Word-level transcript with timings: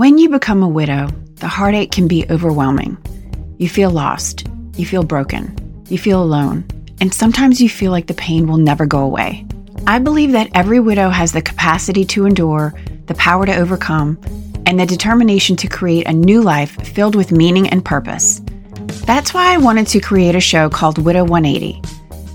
When 0.00 0.16
you 0.16 0.30
become 0.30 0.62
a 0.62 0.66
widow, 0.66 1.08
the 1.34 1.46
heartache 1.46 1.92
can 1.92 2.08
be 2.08 2.24
overwhelming. 2.30 2.96
You 3.58 3.68
feel 3.68 3.90
lost, 3.90 4.46
you 4.74 4.86
feel 4.86 5.02
broken, 5.02 5.84
you 5.90 5.98
feel 5.98 6.22
alone, 6.22 6.64
and 7.02 7.12
sometimes 7.12 7.60
you 7.60 7.68
feel 7.68 7.92
like 7.92 8.06
the 8.06 8.14
pain 8.14 8.46
will 8.46 8.56
never 8.56 8.86
go 8.86 9.00
away. 9.00 9.44
I 9.86 9.98
believe 9.98 10.32
that 10.32 10.48
every 10.54 10.80
widow 10.80 11.10
has 11.10 11.32
the 11.32 11.42
capacity 11.42 12.06
to 12.06 12.24
endure, 12.24 12.72
the 13.08 13.14
power 13.16 13.44
to 13.44 13.54
overcome, 13.54 14.18
and 14.64 14.80
the 14.80 14.86
determination 14.86 15.54
to 15.56 15.68
create 15.68 16.08
a 16.08 16.14
new 16.14 16.40
life 16.40 16.70
filled 16.94 17.14
with 17.14 17.30
meaning 17.30 17.68
and 17.68 17.84
purpose. 17.84 18.40
That's 19.04 19.34
why 19.34 19.52
I 19.52 19.58
wanted 19.58 19.86
to 19.88 20.00
create 20.00 20.34
a 20.34 20.40
show 20.40 20.70
called 20.70 20.96
Widow 20.96 21.24
180. 21.24 21.82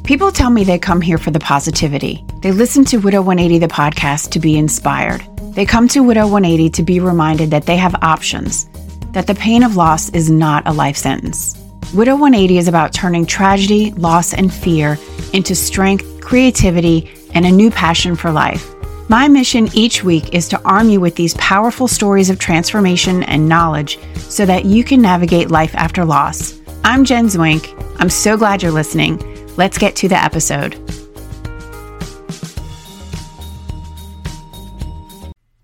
People 0.04 0.32
tell 0.32 0.52
me 0.52 0.64
they 0.64 0.78
come 0.78 1.02
here 1.02 1.18
for 1.18 1.32
the 1.32 1.40
positivity. 1.40 2.24
They 2.44 2.52
listen 2.52 2.86
to 2.86 2.98
Widow 2.98 3.24
180, 3.24 3.58
the 3.58 3.74
podcast, 3.74 4.30
to 4.34 4.40
be 4.40 4.56
inspired. 4.56 5.26
They 5.56 5.66
come 5.66 5.88
to 5.90 6.02
Widow 6.02 6.28
180 6.28 6.70
to 6.72 6.84
be 6.84 7.00
reminded 7.00 7.50
that 7.52 7.66
they 7.66 7.78
have 7.78 7.96
options, 8.02 8.66
that 9.14 9.26
the 9.26 9.36
pain 9.36 9.64
of 9.64 9.78
loss 9.78 10.10
is 10.10 10.30
not 10.30 10.68
a 10.68 10.74
life 10.74 10.98
sentence. 10.98 11.56
Widow 11.94 12.18
180 12.18 12.58
is 12.58 12.68
about 12.68 12.94
turning 12.94 13.26
tragedy, 13.26 13.92
loss, 13.92 14.34
and 14.34 14.54
fear 14.54 15.00
into 15.32 15.56
strength, 15.56 16.20
creativity, 16.20 17.10
and 17.34 17.46
a 17.46 17.52
new 17.52 17.72
passion 17.72 18.18
for 18.18 18.34
life. 18.34 18.70
My 19.08 19.30
mission 19.30 19.70
each 19.74 20.04
week 20.04 20.34
is 20.34 20.50
to 20.50 20.62
arm 20.64 20.90
you 20.90 21.00
with 21.00 21.16
these 21.16 21.36
powerful 21.36 21.88
stories 21.88 22.30
of 22.30 22.38
transformation 22.38 23.24
and 23.24 23.48
knowledge 23.48 23.98
so 24.18 24.46
that 24.46 24.66
you 24.66 24.84
can 24.84 25.02
navigate 25.02 25.52
life 25.52 25.74
after 25.76 26.04
loss. 26.04 26.60
I'm 26.84 27.06
Jen 27.06 27.28
Zwink. 27.28 27.72
I'm 27.98 28.10
so 28.10 28.36
glad 28.36 28.62
you're 28.62 28.74
listening. 28.74 29.22
Let's 29.56 29.78
get 29.78 29.96
to 29.98 30.10
the 30.10 30.22
episode. 30.22 30.74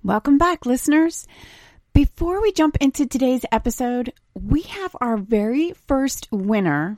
Welcome 0.04 0.40
back, 0.40 0.66
listeners. 0.66 1.28
Before 1.94 2.42
we 2.42 2.52
jump 2.52 2.76
into 2.82 3.06
today's 3.06 3.46
episode, 3.52 4.12
we 4.34 4.64
have 4.64 4.96
our 5.00 5.16
very 5.16 5.74
first 5.86 6.28
winner. 6.32 6.98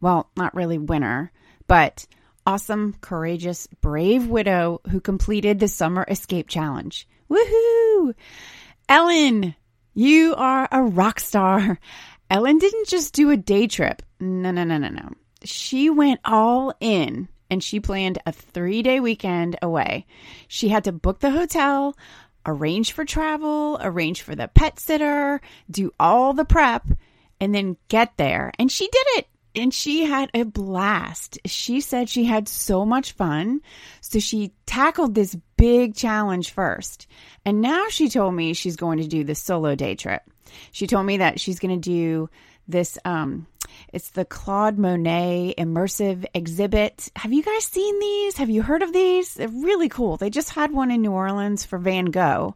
Well, 0.00 0.28
not 0.36 0.56
really 0.56 0.76
winner, 0.76 1.30
but 1.68 2.08
awesome, 2.44 2.96
courageous, 3.00 3.68
brave 3.80 4.26
widow 4.26 4.80
who 4.90 5.00
completed 5.00 5.60
the 5.60 5.68
Summer 5.68 6.04
Escape 6.08 6.48
Challenge. 6.48 7.06
Woohoo! 7.30 8.14
Ellen, 8.88 9.54
you 9.94 10.34
are 10.34 10.66
a 10.72 10.82
rock 10.82 11.20
star. 11.20 11.78
Ellen 12.30 12.58
didn't 12.58 12.88
just 12.88 13.14
do 13.14 13.30
a 13.30 13.36
day 13.36 13.68
trip. 13.68 14.02
No, 14.18 14.50
no, 14.50 14.64
no, 14.64 14.76
no, 14.76 14.88
no. 14.88 15.10
She 15.44 15.88
went 15.88 16.18
all 16.24 16.74
in 16.80 17.28
and 17.48 17.62
she 17.62 17.78
planned 17.78 18.18
a 18.26 18.32
three 18.32 18.82
day 18.82 18.98
weekend 18.98 19.56
away. 19.62 20.06
She 20.48 20.68
had 20.68 20.82
to 20.84 20.92
book 20.92 21.20
the 21.20 21.30
hotel, 21.30 21.96
arrange 22.46 22.92
for 22.92 23.04
travel, 23.04 23.78
arrange 23.80 24.22
for 24.22 24.34
the 24.34 24.48
pet 24.48 24.80
sitter, 24.80 25.40
do 25.70 25.92
all 25.98 26.32
the 26.32 26.44
prep, 26.44 26.86
and 27.40 27.54
then 27.54 27.76
get 27.88 28.16
there. 28.16 28.52
And 28.58 28.70
she 28.70 28.86
did 28.86 29.06
it. 29.18 29.26
And 29.56 29.74
she 29.74 30.04
had 30.04 30.30
a 30.32 30.44
blast. 30.44 31.38
She 31.44 31.80
said 31.80 32.08
she 32.08 32.24
had 32.24 32.46
so 32.46 32.86
much 32.86 33.12
fun. 33.12 33.62
So 34.00 34.20
she 34.20 34.52
tackled 34.64 35.14
this 35.14 35.36
big 35.56 35.96
challenge 35.96 36.52
first. 36.52 37.08
And 37.44 37.60
now 37.60 37.86
she 37.88 38.08
told 38.08 38.34
me 38.34 38.54
she's 38.54 38.76
going 38.76 38.98
to 38.98 39.08
do 39.08 39.24
the 39.24 39.34
solo 39.34 39.74
day 39.74 39.96
trip. 39.96 40.22
She 40.70 40.86
told 40.86 41.06
me 41.06 41.16
that 41.16 41.40
she's 41.40 41.58
going 41.58 41.80
to 41.80 41.90
do 41.90 42.30
this 42.70 42.98
um 43.04 43.46
it's 43.92 44.10
the 44.10 44.24
Claude 44.24 44.78
Monet 44.78 45.54
immersive 45.58 46.24
exhibit. 46.34 47.10
Have 47.16 47.32
you 47.32 47.42
guys 47.42 47.64
seen 47.64 47.98
these? 47.98 48.36
Have 48.36 48.50
you 48.50 48.62
heard 48.62 48.82
of 48.82 48.92
these? 48.92 49.34
They're 49.34 49.48
really 49.48 49.88
cool. 49.88 50.16
They 50.16 50.30
just 50.30 50.50
had 50.50 50.72
one 50.72 50.90
in 50.90 51.02
New 51.02 51.12
Orleans 51.12 51.64
for 51.64 51.78
Van 51.78 52.06
Gogh. 52.06 52.54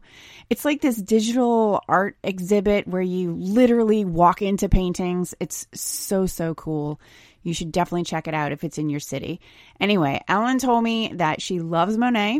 It's 0.49 0.65
like 0.65 0.81
this 0.81 0.97
digital 0.97 1.81
art 1.87 2.17
exhibit 2.23 2.87
where 2.87 3.01
you 3.01 3.33
literally 3.33 4.05
walk 4.05 4.41
into 4.41 4.69
paintings. 4.69 5.33
It's 5.39 5.67
so, 5.73 6.25
so 6.25 6.53
cool. 6.53 6.99
You 7.43 7.53
should 7.53 7.71
definitely 7.71 8.03
check 8.03 8.27
it 8.27 8.33
out 8.33 8.51
if 8.51 8.63
it's 8.63 8.77
in 8.77 8.89
your 8.89 8.99
city. 8.99 9.39
Anyway, 9.79 10.21
Ellen 10.27 10.57
told 10.57 10.83
me 10.83 11.11
that 11.15 11.41
she 11.41 11.59
loves 11.59 11.97
Monet 11.97 12.39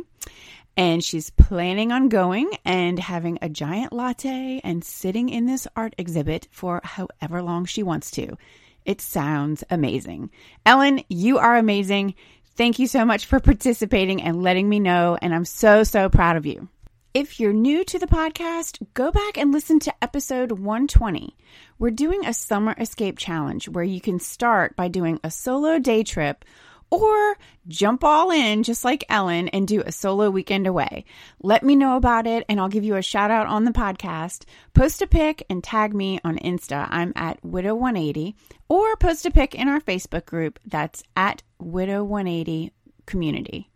and 0.78 1.03
she's 1.03 1.30
planning 1.30 1.91
on 1.91 2.09
going 2.09 2.52
and 2.66 3.00
having 3.00 3.38
a 3.41 3.50
giant 3.50 3.94
latte 3.94 4.59
and 4.63 4.84
sitting 4.84 5.30
in 5.30 5.46
this 5.46 5.68
art 5.75 5.96
exhibit 5.97 6.47
for 6.52 6.81
however 6.84 7.41
long 7.41 7.66
she 7.66 7.84
wants 7.84 8.12
to. 8.12 8.38
It 8.85 9.02
sounds 9.02 9.64
amazing. 9.69 10.30
Ellen, 10.66 11.02
you 11.09 11.38
are 11.40 11.58
amazing. 11.58 12.16
Thank 12.56 12.80
you 12.80 12.88
so 12.88 13.03
much 13.03 13.25
for 13.25 13.40
participating 13.40 14.22
and 14.22 14.44
letting 14.44 14.69
me 14.69 14.80
know. 14.80 15.18
And 15.22 15.34
I'm 15.34 15.46
so, 15.46 15.84
so 15.84 16.09
proud 16.09 16.38
of 16.38 16.46
you. 16.46 16.69
If 17.14 17.40
you're 17.40 17.53
new 17.53 17.85
to 17.85 17.97
the 17.97 18.08
podcast, 18.08 18.85
go 18.94 19.09
back 19.09 19.38
and 19.38 19.53
listen 19.53 19.80
to 19.80 20.03
episode 20.03 20.52
120. 20.52 21.34
We're 21.80 21.91
doing 21.91 22.25
a 22.25 22.34
summer 22.34 22.75
escape 22.78 23.18
challenge 23.18 23.69
where 23.69 23.85
you 23.85 24.02
can 24.02 24.19
start 24.19 24.75
by 24.75 24.90
doing 24.90 25.22
a 25.24 25.31
solo 25.31 25.80
day 25.80 26.03
trip 26.03 26.44
or 26.90 27.38
jump 27.68 28.03
all 28.03 28.31
in 28.31 28.63
just 28.63 28.85
like 28.85 29.03
Ellen 29.09 29.50
and 29.50 29.68
do 29.68 29.81
a 29.81 29.91
solo 29.91 30.29
weekend 30.29 30.68
away. 30.68 31.06
Let 31.41 31.63
me 31.63 31.75
know 31.75 31.97
about 31.97 32.28
it 32.28 32.46
and 32.47 32.59
I'll 32.59 32.69
give 32.69 32.84
you 32.84 32.96
a 32.96 33.01
shout 33.01 33.31
out 33.31 33.47
on 33.47 33.66
the 33.66 33.72
podcast. 33.72 34.46
Post 34.73 35.01
a 35.01 35.07
pic 35.07 35.46
and 35.50 35.63
tag 35.63 35.94
me 35.94 36.19
on 36.23 36.38
Insta. 36.38 36.88
I'm 36.90 37.13
at 37.16 37.41
Widow180 37.44 38.35
or 38.69 38.96
post 38.97 39.25
a 39.25 39.31
pic 39.31 39.56
in 39.56 39.68
our 39.68 39.81
Facebook 39.81 40.25
group 40.25 40.59
that's 40.66 41.03
at 41.16 41.44
Widow180 41.62 42.72
Community. 43.06 43.69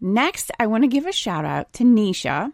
Next, 0.00 0.50
I 0.58 0.66
want 0.66 0.84
to 0.84 0.88
give 0.88 1.06
a 1.06 1.12
shout 1.12 1.44
out 1.44 1.72
to 1.74 1.84
Nisha. 1.84 2.52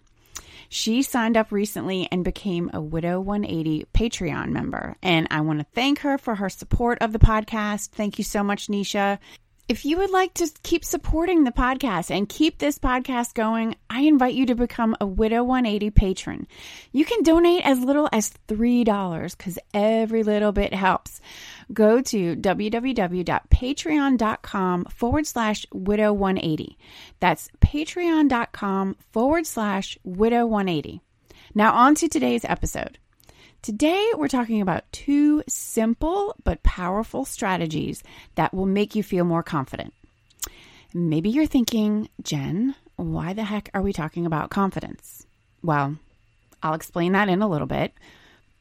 She 0.68 1.02
signed 1.02 1.36
up 1.36 1.52
recently 1.52 2.08
and 2.10 2.24
became 2.24 2.70
a 2.72 2.80
Widow 2.80 3.20
180 3.20 3.86
Patreon 3.92 4.48
member. 4.52 4.96
And 5.02 5.28
I 5.30 5.42
want 5.42 5.58
to 5.58 5.66
thank 5.74 5.98
her 5.98 6.16
for 6.16 6.36
her 6.36 6.48
support 6.48 6.96
of 7.02 7.12
the 7.12 7.18
podcast. 7.18 7.90
Thank 7.90 8.16
you 8.16 8.24
so 8.24 8.42
much, 8.42 8.68
Nisha. 8.68 9.18
If 9.68 9.84
you 9.84 9.98
would 9.98 10.10
like 10.10 10.34
to 10.34 10.50
keep 10.64 10.84
supporting 10.84 11.44
the 11.44 11.52
podcast 11.52 12.10
and 12.10 12.28
keep 12.28 12.58
this 12.58 12.80
podcast 12.80 13.34
going, 13.34 13.76
I 13.88 14.00
invite 14.02 14.34
you 14.34 14.46
to 14.46 14.56
become 14.56 14.96
a 15.00 15.06
Widow 15.06 15.44
180 15.44 15.90
patron. 15.90 16.48
You 16.90 17.04
can 17.04 17.22
donate 17.22 17.64
as 17.64 17.78
little 17.78 18.08
as 18.12 18.32
$3 18.48 19.36
because 19.36 19.60
every 19.72 20.24
little 20.24 20.50
bit 20.50 20.74
helps. 20.74 21.20
Go 21.72 22.02
to 22.02 22.34
www.patreon.com 22.36 24.84
forward 24.86 25.26
slash 25.26 25.66
widow 25.72 26.12
180. 26.12 26.76
That's 27.20 27.48
patreon.com 27.60 28.96
forward 29.12 29.46
slash 29.46 29.96
widow 30.02 30.44
180. 30.44 31.00
Now, 31.54 31.74
on 31.74 31.94
to 31.94 32.08
today's 32.08 32.44
episode. 32.44 32.98
Today, 33.62 34.10
we're 34.16 34.26
talking 34.26 34.60
about 34.60 34.90
two 34.90 35.44
simple 35.46 36.34
but 36.42 36.64
powerful 36.64 37.24
strategies 37.24 38.02
that 38.34 38.52
will 38.52 38.66
make 38.66 38.96
you 38.96 39.04
feel 39.04 39.24
more 39.24 39.44
confident. 39.44 39.94
Maybe 40.92 41.30
you're 41.30 41.46
thinking, 41.46 42.08
Jen, 42.20 42.74
why 42.96 43.34
the 43.34 43.44
heck 43.44 43.70
are 43.72 43.80
we 43.80 43.92
talking 43.92 44.26
about 44.26 44.50
confidence? 44.50 45.24
Well, 45.62 45.96
I'll 46.60 46.74
explain 46.74 47.12
that 47.12 47.28
in 47.28 47.40
a 47.40 47.48
little 47.48 47.68
bit. 47.68 47.94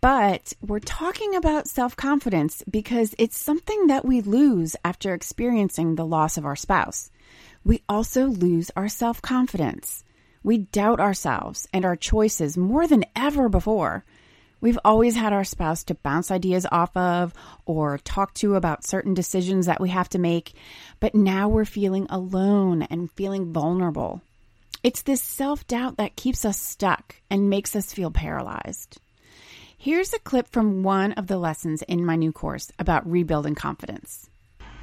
But 0.02 0.54
we're 0.62 0.80
talking 0.80 1.34
about 1.34 1.68
self 1.68 1.96
confidence 1.96 2.64
because 2.70 3.16
it's 3.18 3.38
something 3.38 3.88
that 3.88 4.06
we 4.06 4.22
lose 4.22 4.76
after 4.86 5.16
experiencing 5.16 5.96
the 5.96 6.06
loss 6.06 6.38
of 6.38 6.46
our 6.46 6.56
spouse. 6.56 7.10
We 7.66 7.82
also 7.90 8.28
lose 8.28 8.70
our 8.76 8.88
self 8.88 9.20
confidence. 9.20 10.04
We 10.44 10.60
doubt 10.60 11.00
ourselves 11.00 11.68
and 11.74 11.86
our 11.86 11.96
choices 11.96 12.56
more 12.56 12.86
than 12.86 13.06
ever 13.16 13.50
before. 13.50 14.06
We've 14.62 14.80
always 14.86 15.16
had 15.16 15.34
our 15.34 15.44
spouse 15.44 15.84
to 15.86 15.96
bounce 15.96 16.30
ideas 16.30 16.68
off 16.72 16.96
of 16.96 17.34
or 17.66 17.98
talk 17.98 18.36
to 18.36 18.54
about 18.54 18.86
certain 18.86 19.16
decisions 19.16 19.66
that 19.66 19.82
we 19.82 19.90
have 19.90 20.08
to 20.10 20.20
make, 20.20 20.54
but 21.00 21.16
now 21.16 21.50
we're 21.50 21.66
feeling 21.66 22.06
alone 22.12 22.84
and 22.84 23.12
feeling 23.12 23.52
vulnerable. 23.52 24.22
It's 24.84 25.02
this 25.02 25.22
self 25.22 25.66
doubt 25.66 25.98
that 25.98 26.16
keeps 26.16 26.46
us 26.46 26.60
stuck 26.60 27.16
and 27.30 27.50
makes 27.50 27.76
us 27.76 27.92
feel 27.92 28.12
paralyzed. 28.12 29.00
Here's 29.76 30.14
a 30.14 30.20
clip 30.20 30.48
from 30.48 30.84
one 30.84 31.14
of 31.14 31.26
the 31.26 31.40
lessons 31.40 31.82
in 31.82 32.06
my 32.06 32.16
new 32.16 32.32
course 32.32 32.72
about 32.78 33.10
rebuilding 33.10 33.56
confidence. 33.56 34.30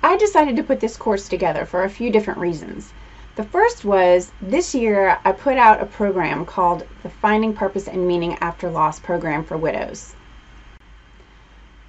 I 0.02 0.16
decided 0.16 0.56
to 0.56 0.64
put 0.64 0.80
this 0.80 0.96
course 0.96 1.28
together 1.28 1.64
for 1.64 1.84
a 1.84 1.90
few 1.90 2.10
different 2.10 2.40
reasons. 2.40 2.92
The 3.38 3.44
first 3.44 3.84
was 3.84 4.32
this 4.42 4.74
year 4.74 5.20
I 5.24 5.30
put 5.30 5.58
out 5.58 5.80
a 5.80 5.86
program 5.86 6.44
called 6.44 6.84
the 7.04 7.08
Finding 7.08 7.54
Purpose 7.54 7.86
and 7.86 8.04
Meaning 8.04 8.36
After 8.40 8.68
Loss 8.68 8.98
program 8.98 9.44
for 9.44 9.56
widows. 9.56 10.16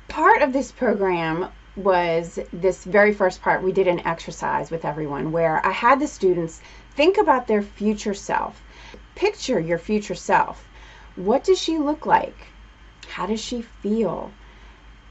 Part 0.10 0.44
of 0.44 0.54
this 0.54 0.72
program 0.72 1.48
was 1.76 2.38
this 2.54 2.84
very 2.84 3.12
first 3.12 3.42
part. 3.42 3.64
We 3.64 3.72
did 3.72 3.88
an 3.88 4.06
exercise 4.06 4.70
with 4.70 4.86
everyone 4.86 5.32
where 5.32 5.66
I 5.66 5.72
had 5.72 6.00
the 6.00 6.06
students 6.06 6.62
think 6.96 7.18
about 7.18 7.48
their 7.48 7.64
future 7.64 8.14
self. 8.14 8.62
Picture 9.16 9.60
your 9.60 9.80
future 9.80 10.14
self. 10.14 10.68
What 11.16 11.44
does 11.44 11.60
she 11.60 11.80
look 11.80 12.06
like? 12.06 12.38
How 13.08 13.26
does 13.26 13.42
she 13.42 13.64
feel? 13.64 14.30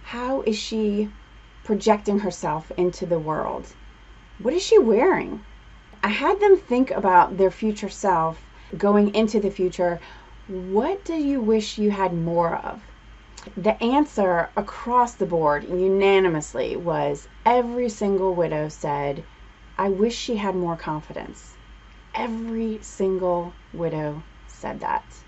How 0.05 0.43
is 0.43 0.57
she 0.57 1.11
projecting 1.65 2.21
herself 2.21 2.71
into 2.77 3.07
the 3.07 3.19
world? 3.19 3.67
What 4.39 4.55
is 4.55 4.63
she 4.63 4.79
wearing? 4.79 5.45
I 6.03 6.09
had 6.11 6.41
them 6.41 6.57
think 6.57 6.91
about 6.93 7.37
their 7.39 7.51
future 7.51 7.89
self 7.89 8.49
going 8.77 9.15
into 9.15 9.41
the 9.41 9.51
future 9.51 10.01
What 10.47 11.05
do 11.05 11.15
you 11.15 11.41
wish 11.41 11.79
you 11.79 11.91
had 11.91 12.15
more 12.15 12.57
of? 12.57 12.87
The 13.57 13.83
answer 13.83 14.53
across 14.57 15.15
the 15.17 15.27
board 15.27 15.65
unanimously 15.65 16.77
was 16.77 17.29
every 17.45 17.89
single 17.89 18.35
widow 18.35 18.69
said, 18.69 19.27
I 19.77 19.89
wish 19.91 20.17
she 20.17 20.37
had 20.37 20.55
more 20.57 20.77
confidence. 20.77 21.59
Every 22.15 22.81
single 22.83 23.57
widow 23.73 24.25
said 24.47 24.81
that. 24.81 25.25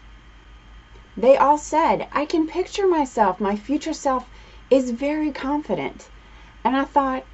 They 1.17 1.37
all 1.37 1.58
said, 1.58 2.08
I 2.12 2.25
can 2.26 2.46
picture 2.46 2.87
myself, 2.87 3.40
my 3.40 3.56
future 3.56 3.93
self 3.94 4.31
is 4.70 4.90
very 4.93 5.32
confident. 5.32 6.11
And 6.64 6.76
I 6.76 6.84
thought, 6.84 7.26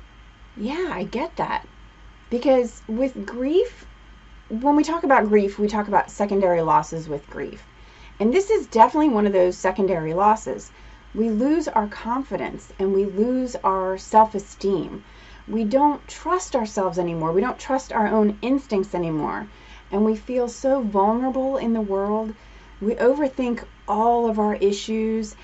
yeah, 0.54 0.88
I 0.90 1.04
get 1.04 1.36
that. 1.36 1.68
Because 2.36 2.82
with 2.86 3.24
grief, 3.24 3.86
when 4.50 4.76
we 4.76 4.84
talk 4.84 5.04
about 5.04 5.26
grief, 5.26 5.58
we 5.58 5.68
talk 5.68 5.88
about 5.88 6.10
secondary 6.10 6.60
losses 6.60 7.08
with 7.08 7.30
grief. 7.30 7.64
And 8.20 8.30
this 8.30 8.50
is 8.50 8.66
definitely 8.66 9.08
one 9.08 9.26
of 9.26 9.32
those 9.32 9.56
secondary 9.56 10.12
losses. 10.12 10.70
We 11.14 11.30
lose 11.30 11.66
our 11.66 11.86
confidence 11.86 12.74
and 12.78 12.92
we 12.92 13.06
lose 13.06 13.56
our 13.64 13.96
self 13.96 14.34
esteem. 14.34 15.02
We 15.48 15.64
don't 15.64 16.06
trust 16.08 16.54
ourselves 16.54 16.98
anymore. 16.98 17.32
We 17.32 17.40
don't 17.40 17.58
trust 17.58 17.90
our 17.90 18.06
own 18.06 18.36
instincts 18.42 18.94
anymore. 18.94 19.46
And 19.90 20.04
we 20.04 20.14
feel 20.14 20.46
so 20.46 20.82
vulnerable 20.82 21.56
in 21.56 21.72
the 21.72 21.80
world. 21.80 22.34
We 22.82 22.96
overthink 22.96 23.64
all 23.88 24.28
of 24.28 24.38
our 24.38 24.56
issues 24.56 25.36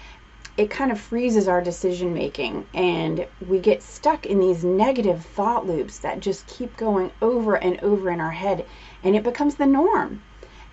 it 0.56 0.70
kind 0.70 0.93
of 0.93 1.00
freezes 1.00 1.49
our 1.49 1.62
decision 1.62 2.12
making 2.12 2.66
and 2.75 3.26
we 3.40 3.58
get 3.58 3.82
stuck 3.82 4.26
in 4.26 4.38
these 4.38 4.64
negative 4.64 5.25
thought 5.25 5.66
loops 5.66 5.99
that 6.00 6.20
just 6.20 6.46
keep 6.46 6.76
going 6.76 7.10
over 7.22 7.56
and 7.56 7.81
over 7.81 8.10
in 8.10 8.20
our 8.20 8.31
head 8.32 8.66
and 9.02 9.16
it 9.16 9.22
becomes 9.22 9.56
the 9.56 9.66
norm 9.66 10.22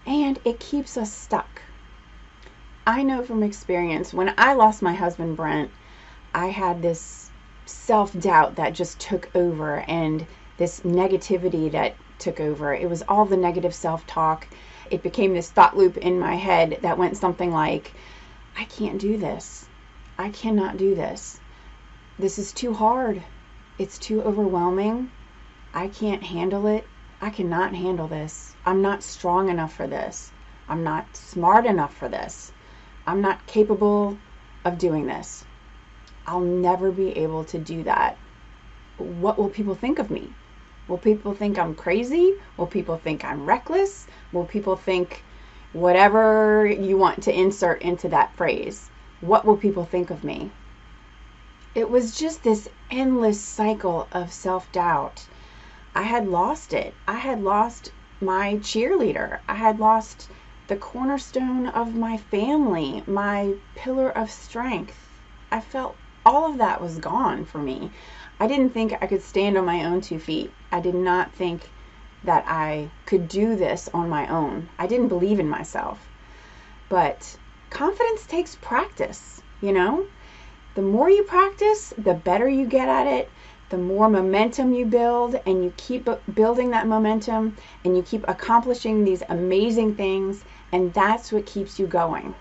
and 0.05 0.39
it 0.43 0.59
keeps 0.59 0.97
us 0.97 1.13
stuck. 1.13 1.61
I 2.85 3.03
know 3.03 3.23
from 3.23 3.43
experience 3.43 4.13
when 4.13 4.33
I 4.37 4.53
lost 4.53 4.81
my 4.81 4.93
husband 4.93 5.37
Brent, 5.37 5.71
I 6.33 6.47
had 6.47 6.81
this 6.81 7.31
self 7.65 8.17
doubt 8.19 8.55
that 8.55 8.73
just 8.73 8.99
took 8.99 9.29
over 9.35 9.81
and 9.87 10.27
this 10.57 10.81
negativity 10.81 11.71
that 11.71 11.95
took 12.17 12.39
over. 12.41 12.73
It 12.73 12.89
was 12.89 13.03
all 13.07 13.25
the 13.25 13.37
negative 13.37 13.73
self 13.75 14.05
talk. 14.07 14.49
It 14.91 15.03
became 15.03 15.33
this 15.33 15.51
thought 15.51 15.77
loop 15.77 15.97
in 15.97 16.19
my 16.19 16.35
head 16.35 16.79
that 16.81 16.97
went 16.97 17.15
something 17.15 17.51
like, 17.51 17.93
I 18.57 18.65
can't 18.65 18.99
do 18.99 19.17
this. 19.17 19.68
I 20.19 20.31
cannot 20.31 20.75
do 20.75 20.95
this. 20.95 21.39
This 22.17 22.37
is 22.39 22.51
too 22.51 22.73
hard. 22.73 23.23
It's 23.77 23.97
too 23.97 24.21
overwhelming. 24.21 25.11
I 25.73 25.87
can't 25.87 26.21
handle 26.21 26.67
it. 26.67 26.85
I 27.21 27.29
cannot 27.29 27.73
handle 27.73 28.09
this. 28.09 28.53
I'm 28.65 28.81
not 28.81 29.01
strong 29.01 29.47
enough 29.47 29.73
for 29.73 29.87
this. 29.87 30.33
I'm 30.67 30.83
not 30.83 31.15
smart 31.15 31.65
enough 31.65 31.95
for 31.95 32.09
this. 32.09 32.51
I'm 33.07 33.21
not 33.21 33.47
capable 33.47 34.17
of 34.65 34.77
doing 34.77 35.07
this. 35.07 35.45
I'll 36.27 36.41
never 36.41 36.91
be 36.91 37.17
able 37.17 37.45
to 37.45 37.57
do 37.57 37.83
that. 37.83 38.17
What 38.97 39.39
will 39.39 39.47
people 39.47 39.73
think 39.73 39.99
of 39.99 40.11
me? 40.11 40.33
Will 40.89 40.97
people 40.97 41.33
think 41.33 41.57
I'm 41.57 41.75
crazy? 41.75 42.33
Will 42.57 42.67
people 42.67 42.97
think 42.97 43.23
I'm 43.23 43.45
reckless? 43.45 44.05
Will 44.33 44.43
people 44.43 44.75
think 44.75 45.23
whatever 45.71 46.65
you 46.65 46.97
want 46.97 47.23
to 47.23 47.33
insert 47.33 47.83
into 47.83 48.09
that 48.09 48.35
phrase? 48.35 48.91
What 49.21 49.43
will 49.45 49.57
people 49.57 49.83
think 49.83 50.09
of 50.09 50.23
me? 50.23 50.51
It 51.75 51.89
was 51.89 52.17
just 52.17 52.43
this 52.43 52.69
endless 52.89 53.41
cycle 53.43 54.07
of 54.13 54.31
self 54.31 54.71
doubt. 54.71 55.27
I 55.93 56.03
had 56.03 56.25
lost 56.25 56.71
it. 56.73 56.93
I 57.05 57.15
had 57.15 57.41
lost 57.41 57.91
my 58.21 58.55
cheerleader. 58.55 59.39
I 59.49 59.55
had 59.55 59.77
lost 59.77 60.31
the 60.67 60.77
cornerstone 60.77 61.67
of 61.67 61.95
my 61.95 62.15
family, 62.15 63.03
my 63.07 63.55
pillar 63.75 64.09
of 64.09 64.31
strength. 64.31 65.19
I 65.51 65.59
felt 65.59 65.97
all 66.25 66.49
of 66.49 66.57
that 66.59 66.79
was 66.79 66.97
gone 66.97 67.43
for 67.43 67.57
me. 67.57 67.91
I 68.39 68.47
didn't 68.47 68.69
think 68.73 68.93
I 69.01 69.07
could 69.07 69.21
stand 69.21 69.57
on 69.57 69.65
my 69.65 69.83
own 69.83 69.99
two 69.99 70.19
feet. 70.19 70.53
I 70.71 70.79
did 70.79 70.95
not 70.95 71.33
think 71.33 71.71
that 72.23 72.45
I 72.47 72.89
could 73.05 73.27
do 73.27 73.57
this 73.57 73.89
on 73.93 74.07
my 74.09 74.27
own. 74.27 74.69
I 74.79 74.87
didn't 74.87 75.09
believe 75.09 75.39
in 75.41 75.49
myself. 75.49 76.07
But 76.87 77.37
confidence 77.69 78.25
takes 78.25 78.55
practice, 78.61 79.41
you 79.61 79.71
know? 79.71 80.05
The 80.75 80.81
more 80.81 81.09
you 81.09 81.23
practice, 81.23 81.93
the 81.97 82.13
better 82.13 82.47
you 82.47 82.65
get 82.65 82.87
at 82.87 83.07
it, 83.07 83.29
the 83.69 83.77
more 83.77 84.09
momentum 84.09 84.73
you 84.73 84.85
build, 84.85 85.35
and 85.45 85.63
you 85.63 85.73
keep 85.77 86.07
building 86.33 86.71
that 86.71 86.87
momentum 86.87 87.55
and 87.83 87.95
you 87.95 88.03
keep 88.03 88.27
accomplishing 88.27 89.03
these 89.03 89.23
amazing 89.29 89.95
things, 89.95 90.43
and 90.71 90.93
that's 90.93 91.31
what 91.31 91.45
keeps 91.45 91.79
you 91.79 91.85
going. 91.85 92.33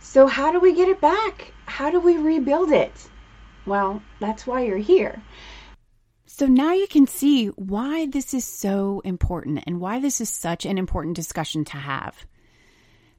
So, 0.00 0.26
how 0.26 0.52
do 0.52 0.60
we 0.60 0.74
get 0.74 0.88
it 0.88 1.00
back? 1.00 1.52
How 1.66 1.90
do 1.90 2.00
we 2.00 2.16
rebuild 2.16 2.70
it? 2.70 2.92
Well, 3.64 4.02
that's 4.20 4.46
why 4.46 4.64
you're 4.64 4.78
here. 4.78 5.22
So 6.26 6.46
now 6.46 6.72
you 6.72 6.86
can 6.86 7.06
see 7.06 7.48
why 7.48 8.06
this 8.06 8.32
is 8.32 8.46
so 8.46 9.02
important 9.04 9.62
and 9.66 9.80
why 9.80 10.00
this 10.00 10.18
is 10.18 10.30
such 10.30 10.64
an 10.64 10.78
important 10.78 11.14
discussion 11.14 11.64
to 11.66 11.76
have. 11.76 12.26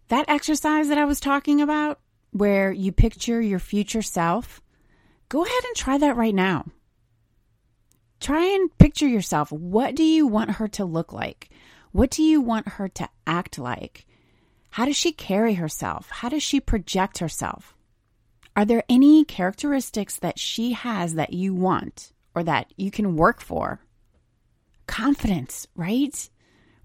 That 0.09 0.29
exercise 0.29 0.89
that 0.89 0.97
I 0.97 1.05
was 1.05 1.19
talking 1.19 1.61
about, 1.61 1.99
where 2.31 2.71
you 2.71 2.91
picture 2.91 3.41
your 3.41 3.59
future 3.59 4.01
self, 4.01 4.61
go 5.29 5.43
ahead 5.43 5.63
and 5.65 5.75
try 5.75 5.97
that 5.97 6.15
right 6.15 6.35
now. 6.35 6.65
Try 8.19 8.45
and 8.45 8.75
picture 8.77 9.07
yourself. 9.07 9.51
What 9.51 9.95
do 9.95 10.03
you 10.03 10.27
want 10.27 10.51
her 10.51 10.67
to 10.69 10.85
look 10.85 11.11
like? 11.11 11.49
What 11.91 12.09
do 12.09 12.23
you 12.23 12.41
want 12.41 12.67
her 12.67 12.87
to 12.89 13.09
act 13.27 13.57
like? 13.59 14.05
How 14.71 14.85
does 14.85 14.95
she 14.95 15.11
carry 15.11 15.53
herself? 15.53 16.09
How 16.09 16.29
does 16.29 16.41
she 16.41 16.59
project 16.59 17.19
herself? 17.19 17.75
Are 18.55 18.65
there 18.65 18.83
any 18.87 19.23
characteristics 19.25 20.17
that 20.17 20.39
she 20.39 20.73
has 20.73 21.15
that 21.15 21.33
you 21.33 21.53
want 21.53 22.11
or 22.33 22.43
that 22.43 22.73
you 22.77 22.91
can 22.91 23.15
work 23.15 23.41
for? 23.41 23.81
Confidence, 24.87 25.67
right? 25.75 26.29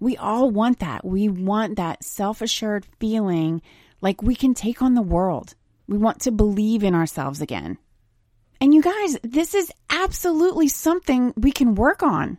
We 0.01 0.17
all 0.17 0.51
want 0.51 0.81
that. 0.81 1.05
We 1.05 1.29
want 1.29 1.77
that 1.77 2.05
self 2.05 2.41
assured 2.41 2.87
feeling 3.01 3.63
like 4.01 4.23
we 4.23 4.35
can 4.35 4.55
take 4.55 4.83
on 4.83 4.95
the 4.95 5.03
world. 5.03 5.55
We 5.87 5.99
want 5.99 6.21
to 6.23 6.31
believe 6.31 6.85
in 6.85 6.95
ourselves 6.95 7.41
again. 7.41 7.79
And 8.61 8.75
you 8.75 8.83
guys, 8.83 9.19
this 9.23 9.55
is 9.55 9.73
absolutely 9.89 10.69
something 10.69 11.33
we 11.37 11.53
can 11.53 11.75
work 11.75 12.03
on. 12.03 12.39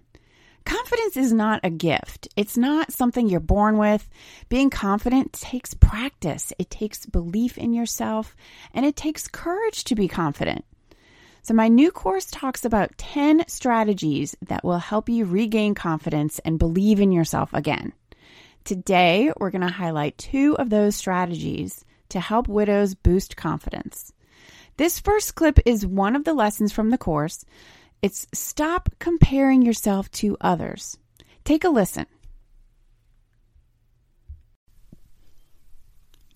Confidence 0.66 1.18
is 1.18 1.34
not 1.34 1.62
a 1.64 1.70
gift. 1.70 2.28
It's 2.36 2.58
not 2.58 2.92
something 2.92 3.28
you're 3.28 3.40
born 3.40 3.78
with. 3.78 4.08
Being 4.50 4.70
confident 4.70 5.34
takes 5.34 5.74
practice. 5.74 6.54
It 6.60 6.70
takes 6.70 7.06
belief 7.06 7.58
in 7.58 7.74
yourself 7.74 8.36
and 8.74 8.86
it 8.86 8.96
takes 8.96 9.28
courage 9.28 9.84
to 9.86 9.96
be 9.96 10.08
confident. 10.08 10.66
So, 11.42 11.54
my 11.54 11.68
new 11.68 11.92
course 11.92 12.26
talks 12.26 12.66
about 12.66 12.98
10 12.98 13.46
strategies 13.48 14.36
that 14.48 14.64
will 14.64 14.78
help 14.78 15.10
you 15.10 15.26
regain 15.26 15.74
confidence 15.74 16.40
and 16.40 16.60
believe 16.60 17.00
in 17.00 17.12
yourself 17.12 17.54
again. 17.54 17.94
Today, 18.66 19.32
we're 19.38 19.50
going 19.50 19.62
to 19.62 19.74
highlight 19.74 20.18
two 20.18 20.56
of 20.60 20.70
those 20.70 20.96
strategies 20.96 21.86
to 22.10 22.20
help 22.20 22.48
widows 22.48 22.94
boost 22.94 23.38
confidence. 23.38 24.12
This 24.78 25.00
first 25.00 25.36
clip 25.36 25.60
is 25.66 25.86
one 25.86 26.16
of 26.16 26.24
the 26.24 26.34
lessons 26.34 26.72
from 26.72 26.90
the 26.90 26.98
course. 26.98 27.46
It's 28.02 28.28
stop 28.34 28.90
comparing 29.00 29.62
yourself 29.62 30.12
to 30.12 30.38
others. 30.42 30.98
Take 31.44 31.64
a 31.64 31.70
listen. 31.70 32.06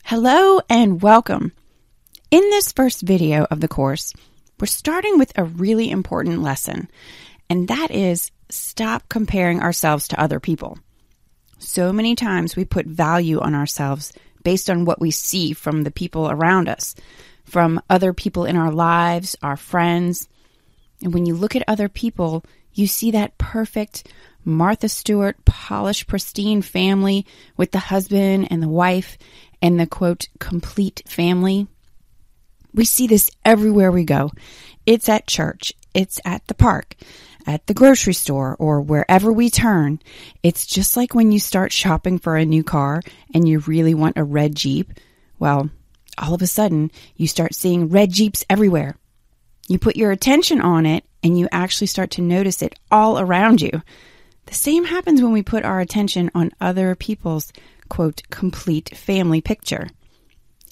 Hello 0.03 0.59
and 0.69 1.01
welcome. 1.01 1.51
In 2.31 2.41
this 2.49 2.71
first 2.71 3.01
video 3.01 3.45
of 3.49 3.61
the 3.61 3.67
course, 3.67 4.13
we're 4.59 4.67
starting 4.67 5.17
with 5.17 5.37
a 5.37 5.43
really 5.43 5.89
important 5.89 6.41
lesson, 6.41 6.89
and 7.49 7.67
that 7.67 7.91
is 7.91 8.31
stop 8.49 9.09
comparing 9.09 9.61
ourselves 9.61 10.07
to 10.09 10.21
other 10.21 10.39
people. 10.39 10.77
So 11.59 11.93
many 11.93 12.15
times 12.15 12.55
we 12.55 12.65
put 12.65 12.85
value 12.85 13.39
on 13.39 13.55
ourselves 13.55 14.13
based 14.43 14.69
on 14.69 14.85
what 14.85 14.99
we 14.99 15.11
see 15.11 15.53
from 15.53 15.83
the 15.83 15.91
people 15.91 16.29
around 16.29 16.67
us, 16.67 16.95
from 17.45 17.81
other 17.89 18.13
people 18.13 18.45
in 18.45 18.55
our 18.55 18.71
lives, 18.71 19.35
our 19.41 19.57
friends. 19.57 20.27
And 21.01 21.13
when 21.13 21.25
you 21.25 21.35
look 21.35 21.55
at 21.55 21.63
other 21.67 21.89
people, 21.89 22.43
you 22.73 22.87
see 22.87 23.11
that 23.11 23.37
perfect 23.37 24.07
Martha 24.45 24.89
Stewart, 24.89 25.43
polished, 25.45 26.07
pristine 26.07 26.61
family 26.61 27.25
with 27.55 27.71
the 27.71 27.79
husband 27.79 28.47
and 28.51 28.61
the 28.61 28.67
wife 28.67 29.17
and 29.61 29.79
the 29.79 29.87
quote, 29.87 30.27
complete 30.39 31.01
family. 31.07 31.67
We 32.73 32.85
see 32.85 33.07
this 33.07 33.31
everywhere 33.45 33.91
we 33.91 34.03
go. 34.03 34.31
It's 34.85 35.09
at 35.09 35.27
church, 35.27 35.73
it's 35.93 36.19
at 36.25 36.45
the 36.47 36.53
park, 36.53 36.95
at 37.45 37.67
the 37.67 37.73
grocery 37.73 38.13
store, 38.13 38.55
or 38.59 38.81
wherever 38.81 39.31
we 39.31 39.49
turn. 39.49 39.99
It's 40.41 40.65
just 40.65 40.97
like 40.97 41.13
when 41.13 41.31
you 41.31 41.39
start 41.39 41.71
shopping 41.71 42.19
for 42.19 42.35
a 42.35 42.45
new 42.45 42.63
car 42.63 43.01
and 43.33 43.47
you 43.47 43.59
really 43.59 43.93
want 43.93 44.17
a 44.17 44.23
red 44.23 44.55
Jeep. 44.55 44.93
Well, 45.39 45.69
all 46.17 46.33
of 46.33 46.41
a 46.41 46.47
sudden, 46.47 46.91
you 47.15 47.27
start 47.27 47.55
seeing 47.55 47.89
red 47.89 48.11
Jeeps 48.11 48.45
everywhere. 48.49 48.97
You 49.67 49.79
put 49.79 49.95
your 49.95 50.11
attention 50.11 50.61
on 50.61 50.85
it 50.85 51.05
and 51.23 51.39
you 51.39 51.47
actually 51.51 51.87
start 51.87 52.11
to 52.11 52.21
notice 52.21 52.61
it 52.61 52.77
all 52.91 53.19
around 53.19 53.61
you. 53.61 53.81
The 54.45 54.53
same 54.53 54.85
happens 54.85 55.21
when 55.21 55.31
we 55.31 55.41
put 55.41 55.63
our 55.63 55.79
attention 55.79 56.29
on 56.35 56.51
other 56.59 56.95
people's 56.95 57.53
quote, 57.87 58.23
complete 58.29 58.95
family 58.97 59.39
picture. 59.39 59.87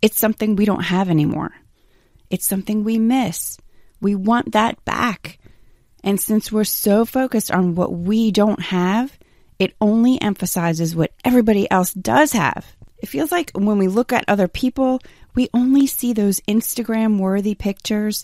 It's 0.02 0.20
something 0.20 0.56
we 0.56 0.66
don't 0.66 0.84
have 0.84 1.10
anymore. 1.10 1.52
It's 2.32 2.48
something 2.48 2.84
we 2.84 2.98
miss. 2.98 3.58
We 4.00 4.16
want 4.16 4.54
that 4.54 4.84
back. 4.86 5.38
And 6.04 6.20
since 6.20 6.52
we're 6.52 6.64
so 6.64 7.06
focused 7.06 7.52
on 7.52 7.76
what 7.76 7.94
we 7.94 8.32
don't 8.32 8.62
have, 8.62 9.20
it 9.60 9.76
only 9.80 10.20
emphasizes 10.20 10.96
what 10.96 11.14
everybody 11.24 11.70
else 11.70 11.94
does 11.94 12.32
have. 12.32 12.66
It 12.98 13.10
feels 13.10 13.32
like 13.32 13.52
when 13.52 13.78
we 13.78 13.88
look 13.88 14.14
at 14.14 14.26
other 14.28 14.48
people, 14.48 15.02
we 15.36 15.50
only 15.54 15.88
see 15.88 16.14
those 16.14 16.40
Instagram 16.42 17.20
worthy 17.20 17.54
pictures. 17.54 18.24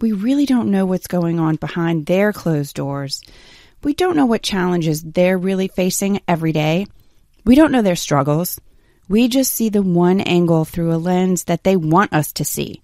We 0.00 0.12
really 0.12 0.46
don't 0.46 0.70
know 0.70 0.86
what's 0.86 1.08
going 1.08 1.40
on 1.40 1.56
behind 1.56 2.06
their 2.06 2.32
closed 2.32 2.76
doors. 2.76 3.22
We 3.82 3.92
don't 3.92 4.16
know 4.16 4.26
what 4.26 4.42
challenges 4.42 5.02
they're 5.02 5.36
really 5.36 5.68
facing 5.68 6.20
every 6.28 6.52
day. 6.52 6.86
We 7.44 7.56
don't 7.56 7.72
know 7.72 7.82
their 7.82 7.96
struggles. 7.96 8.60
We 9.08 9.28
just 9.28 9.52
see 9.52 9.68
the 9.68 9.82
one 9.82 10.20
angle 10.20 10.64
through 10.64 10.94
a 10.94 10.96
lens 10.96 11.44
that 11.44 11.64
they 11.64 11.76
want 11.76 12.12
us 12.12 12.32
to 12.34 12.44
see. 12.44 12.80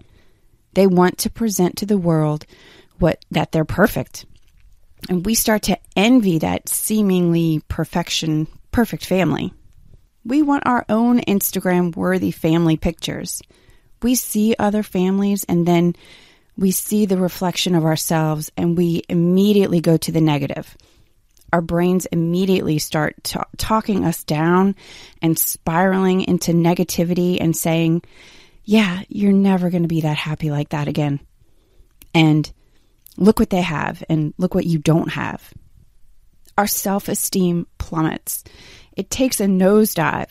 They 0.75 0.87
want 0.87 1.17
to 1.19 1.29
present 1.29 1.77
to 1.77 1.85
the 1.85 1.97
world 1.97 2.45
what 2.99 3.25
that 3.31 3.51
they're 3.51 3.65
perfect. 3.65 4.25
And 5.09 5.25
we 5.25 5.35
start 5.35 5.63
to 5.63 5.79
envy 5.95 6.39
that 6.39 6.69
seemingly 6.69 7.61
perfection, 7.67 8.47
perfect 8.71 9.05
family. 9.05 9.53
We 10.23 10.41
want 10.41 10.65
our 10.65 10.85
own 10.89 11.19
Instagram 11.21 11.95
worthy 11.95 12.31
family 12.31 12.77
pictures. 12.77 13.41
We 14.01 14.15
see 14.15 14.55
other 14.57 14.83
families 14.83 15.43
and 15.45 15.65
then 15.65 15.95
we 16.57 16.71
see 16.71 17.05
the 17.05 17.17
reflection 17.17 17.75
of 17.75 17.85
ourselves 17.85 18.51
and 18.57 18.77
we 18.77 19.03
immediately 19.09 19.81
go 19.81 19.97
to 19.97 20.11
the 20.11 20.21
negative. 20.21 20.75
Our 21.53 21.61
brains 21.61 22.05
immediately 22.07 22.79
start 22.79 23.23
t- 23.23 23.39
talking 23.57 24.03
us 24.03 24.23
down 24.23 24.75
and 25.21 25.37
spiraling 25.37 26.21
into 26.21 26.51
negativity 26.51 27.37
and 27.39 27.55
saying, 27.55 28.01
Yeah, 28.65 29.03
you're 29.07 29.31
never 29.31 29.69
going 29.69 29.83
to 29.83 29.87
be 29.87 30.01
that 30.01 30.17
happy 30.17 30.49
like 30.51 30.69
that 30.69 30.87
again. 30.87 31.19
And 32.13 32.51
look 33.15 33.39
what 33.39 33.51
they 33.51 33.61
have 33.61 34.03
and 34.09 34.33
look 34.37 34.55
what 34.55 34.65
you 34.65 34.79
don't 34.79 35.11
have. 35.11 35.53
Our 36.57 36.67
self 36.67 37.07
esteem 37.07 37.67
plummets. 37.77 38.43
It 38.97 39.09
takes 39.09 39.39
a 39.39 39.45
nosedive. 39.45 40.29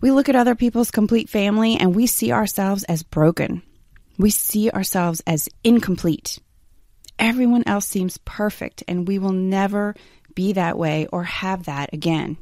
We 0.00 0.10
look 0.10 0.28
at 0.28 0.36
other 0.36 0.54
people's 0.54 0.90
complete 0.90 1.28
family 1.28 1.76
and 1.76 1.94
we 1.94 2.06
see 2.06 2.32
ourselves 2.32 2.84
as 2.84 3.02
broken. 3.02 3.62
We 4.18 4.30
see 4.30 4.70
ourselves 4.70 5.22
as 5.26 5.48
incomplete. 5.62 6.38
Everyone 7.18 7.62
else 7.66 7.86
seems 7.86 8.18
perfect, 8.18 8.82
and 8.88 9.06
we 9.06 9.18
will 9.18 9.32
never 9.32 9.94
be 10.34 10.54
that 10.54 10.76
way 10.76 11.06
or 11.12 11.24
have 11.24 11.64
that 11.64 11.92
again. 11.92 12.36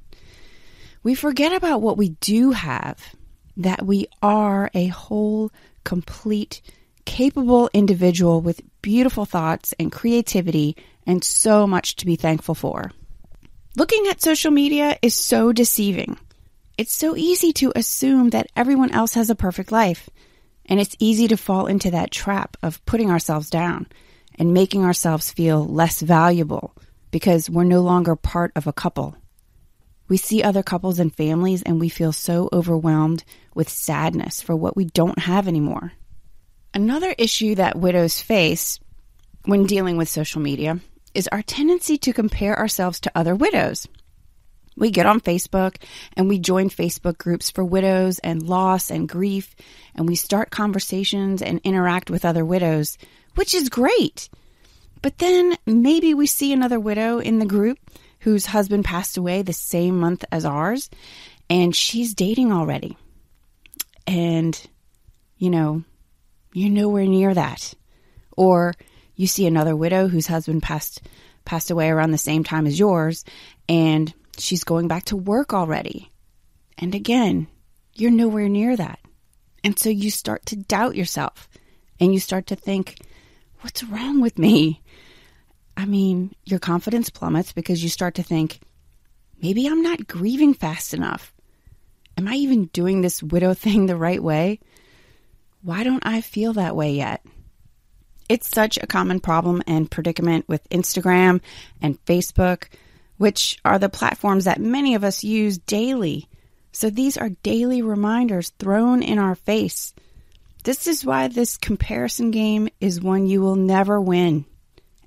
We 1.02 1.14
forget 1.14 1.52
about 1.52 1.82
what 1.82 1.98
we 1.98 2.10
do 2.20 2.52
have, 2.52 3.14
that 3.56 3.84
we 3.84 4.06
are 4.22 4.70
a 4.74 4.86
whole, 4.86 5.50
complete, 5.84 6.60
capable 7.04 7.70
individual 7.72 8.40
with 8.40 8.62
beautiful 8.82 9.24
thoughts 9.24 9.74
and 9.78 9.92
creativity 9.92 10.76
and 11.06 11.24
so 11.24 11.66
much 11.66 11.96
to 11.96 12.06
be 12.06 12.16
thankful 12.16 12.54
for. 12.54 12.92
Looking 13.76 14.06
at 14.08 14.22
social 14.22 14.50
media 14.50 14.98
is 15.02 15.14
so 15.14 15.52
deceiving. 15.52 16.18
It's 16.76 16.94
so 16.94 17.16
easy 17.16 17.52
to 17.54 17.72
assume 17.76 18.30
that 18.30 18.50
everyone 18.56 18.90
else 18.90 19.14
has 19.14 19.30
a 19.30 19.34
perfect 19.34 19.70
life, 19.70 20.08
and 20.66 20.80
it's 20.80 20.96
easy 20.98 21.28
to 21.28 21.36
fall 21.36 21.66
into 21.66 21.90
that 21.90 22.10
trap 22.10 22.56
of 22.62 22.84
putting 22.86 23.10
ourselves 23.10 23.50
down 23.50 23.86
and 24.38 24.54
making 24.54 24.84
ourselves 24.84 25.30
feel 25.30 25.66
less 25.66 26.00
valuable 26.00 26.74
because 27.10 27.50
we're 27.50 27.64
no 27.64 27.82
longer 27.82 28.16
part 28.16 28.52
of 28.56 28.66
a 28.66 28.72
couple. 28.72 29.16
We 30.10 30.16
see 30.16 30.42
other 30.42 30.64
couples 30.64 30.98
and 30.98 31.14
families 31.14 31.62
and 31.62 31.78
we 31.78 31.88
feel 31.88 32.12
so 32.12 32.48
overwhelmed 32.52 33.22
with 33.54 33.68
sadness 33.68 34.42
for 34.42 34.56
what 34.56 34.74
we 34.76 34.86
don't 34.86 35.20
have 35.20 35.46
anymore. 35.46 35.92
Another 36.74 37.14
issue 37.16 37.54
that 37.54 37.78
widows 37.78 38.20
face 38.20 38.80
when 39.44 39.66
dealing 39.66 39.96
with 39.96 40.08
social 40.08 40.40
media 40.40 40.80
is 41.14 41.28
our 41.28 41.42
tendency 41.42 41.96
to 41.98 42.12
compare 42.12 42.58
ourselves 42.58 42.98
to 43.00 43.12
other 43.14 43.36
widows. 43.36 43.86
We 44.76 44.90
get 44.90 45.06
on 45.06 45.20
Facebook 45.20 45.76
and 46.16 46.28
we 46.28 46.40
join 46.40 46.70
Facebook 46.70 47.16
groups 47.16 47.48
for 47.48 47.64
widows 47.64 48.18
and 48.18 48.42
loss 48.42 48.90
and 48.90 49.08
grief, 49.08 49.54
and 49.94 50.08
we 50.08 50.16
start 50.16 50.50
conversations 50.50 51.40
and 51.40 51.60
interact 51.62 52.10
with 52.10 52.24
other 52.24 52.44
widows, 52.44 52.98
which 53.36 53.54
is 53.54 53.68
great. 53.68 54.28
But 55.02 55.18
then 55.18 55.56
maybe 55.66 56.14
we 56.14 56.26
see 56.26 56.52
another 56.52 56.80
widow 56.80 57.20
in 57.20 57.38
the 57.38 57.46
group 57.46 57.78
whose 58.20 58.46
husband 58.46 58.84
passed 58.84 59.16
away 59.16 59.42
the 59.42 59.52
same 59.52 59.98
month 59.98 60.24
as 60.30 60.44
ours, 60.44 60.90
and 61.48 61.74
she's 61.74 62.14
dating 62.14 62.52
already. 62.52 62.96
And, 64.06 64.60
you 65.36 65.50
know, 65.50 65.84
you're 66.52 66.70
nowhere 66.70 67.06
near 67.06 67.32
that. 67.32 67.74
Or 68.36 68.74
you 69.14 69.26
see 69.26 69.46
another 69.46 69.76
widow 69.76 70.08
whose 70.08 70.26
husband 70.26 70.62
passed 70.62 71.02
passed 71.44 71.70
away 71.70 71.88
around 71.88 72.10
the 72.10 72.18
same 72.18 72.44
time 72.44 72.66
as 72.66 72.78
yours 72.78 73.24
and 73.68 74.12
she's 74.38 74.62
going 74.62 74.88
back 74.88 75.04
to 75.06 75.16
work 75.16 75.52
already. 75.52 76.10
And 76.78 76.94
again, 76.94 77.48
you're 77.94 78.10
nowhere 78.10 78.48
near 78.48 78.76
that. 78.76 79.00
And 79.64 79.78
so 79.78 79.88
you 79.88 80.10
start 80.10 80.46
to 80.46 80.56
doubt 80.56 80.96
yourself 80.96 81.48
and 81.98 82.12
you 82.12 82.20
start 82.20 82.46
to 82.48 82.56
think, 82.56 82.98
what's 83.60 83.84
wrong 83.84 84.20
with 84.20 84.38
me? 84.38 84.80
I 85.80 85.86
mean, 85.86 86.34
your 86.44 86.58
confidence 86.58 87.08
plummets 87.08 87.54
because 87.54 87.82
you 87.82 87.88
start 87.88 88.16
to 88.16 88.22
think, 88.22 88.60
maybe 89.40 89.66
I'm 89.66 89.80
not 89.80 90.06
grieving 90.06 90.52
fast 90.52 90.92
enough. 90.92 91.32
Am 92.18 92.28
I 92.28 92.34
even 92.34 92.66
doing 92.66 93.00
this 93.00 93.22
widow 93.22 93.54
thing 93.62 93.86
the 93.86 93.96
right 93.96 94.22
way? 94.22 94.60
Why 95.62 95.82
don't 95.82 96.04
I 96.04 96.20
feel 96.20 96.52
that 96.52 96.76
way 96.76 96.92
yet? 96.92 97.24
It's 98.28 98.50
such 98.50 98.76
a 98.76 98.86
common 98.86 99.20
problem 99.20 99.62
and 99.66 99.90
predicament 99.90 100.46
with 100.50 100.68
Instagram 100.68 101.40
and 101.80 102.04
Facebook, 102.04 102.68
which 103.16 103.58
are 103.64 103.78
the 103.78 103.88
platforms 103.88 104.44
that 104.44 104.60
many 104.60 104.94
of 104.96 105.02
us 105.02 105.24
use 105.24 105.56
daily. 105.56 106.28
So 106.72 106.90
these 106.90 107.16
are 107.16 107.30
daily 107.42 107.80
reminders 107.80 108.50
thrown 108.58 109.02
in 109.02 109.18
our 109.18 109.34
face. 109.34 109.94
This 110.62 110.86
is 110.86 111.06
why 111.06 111.28
this 111.28 111.56
comparison 111.56 112.32
game 112.32 112.68
is 112.82 113.00
one 113.00 113.26
you 113.26 113.40
will 113.40 113.56
never 113.56 113.98
win, 113.98 114.44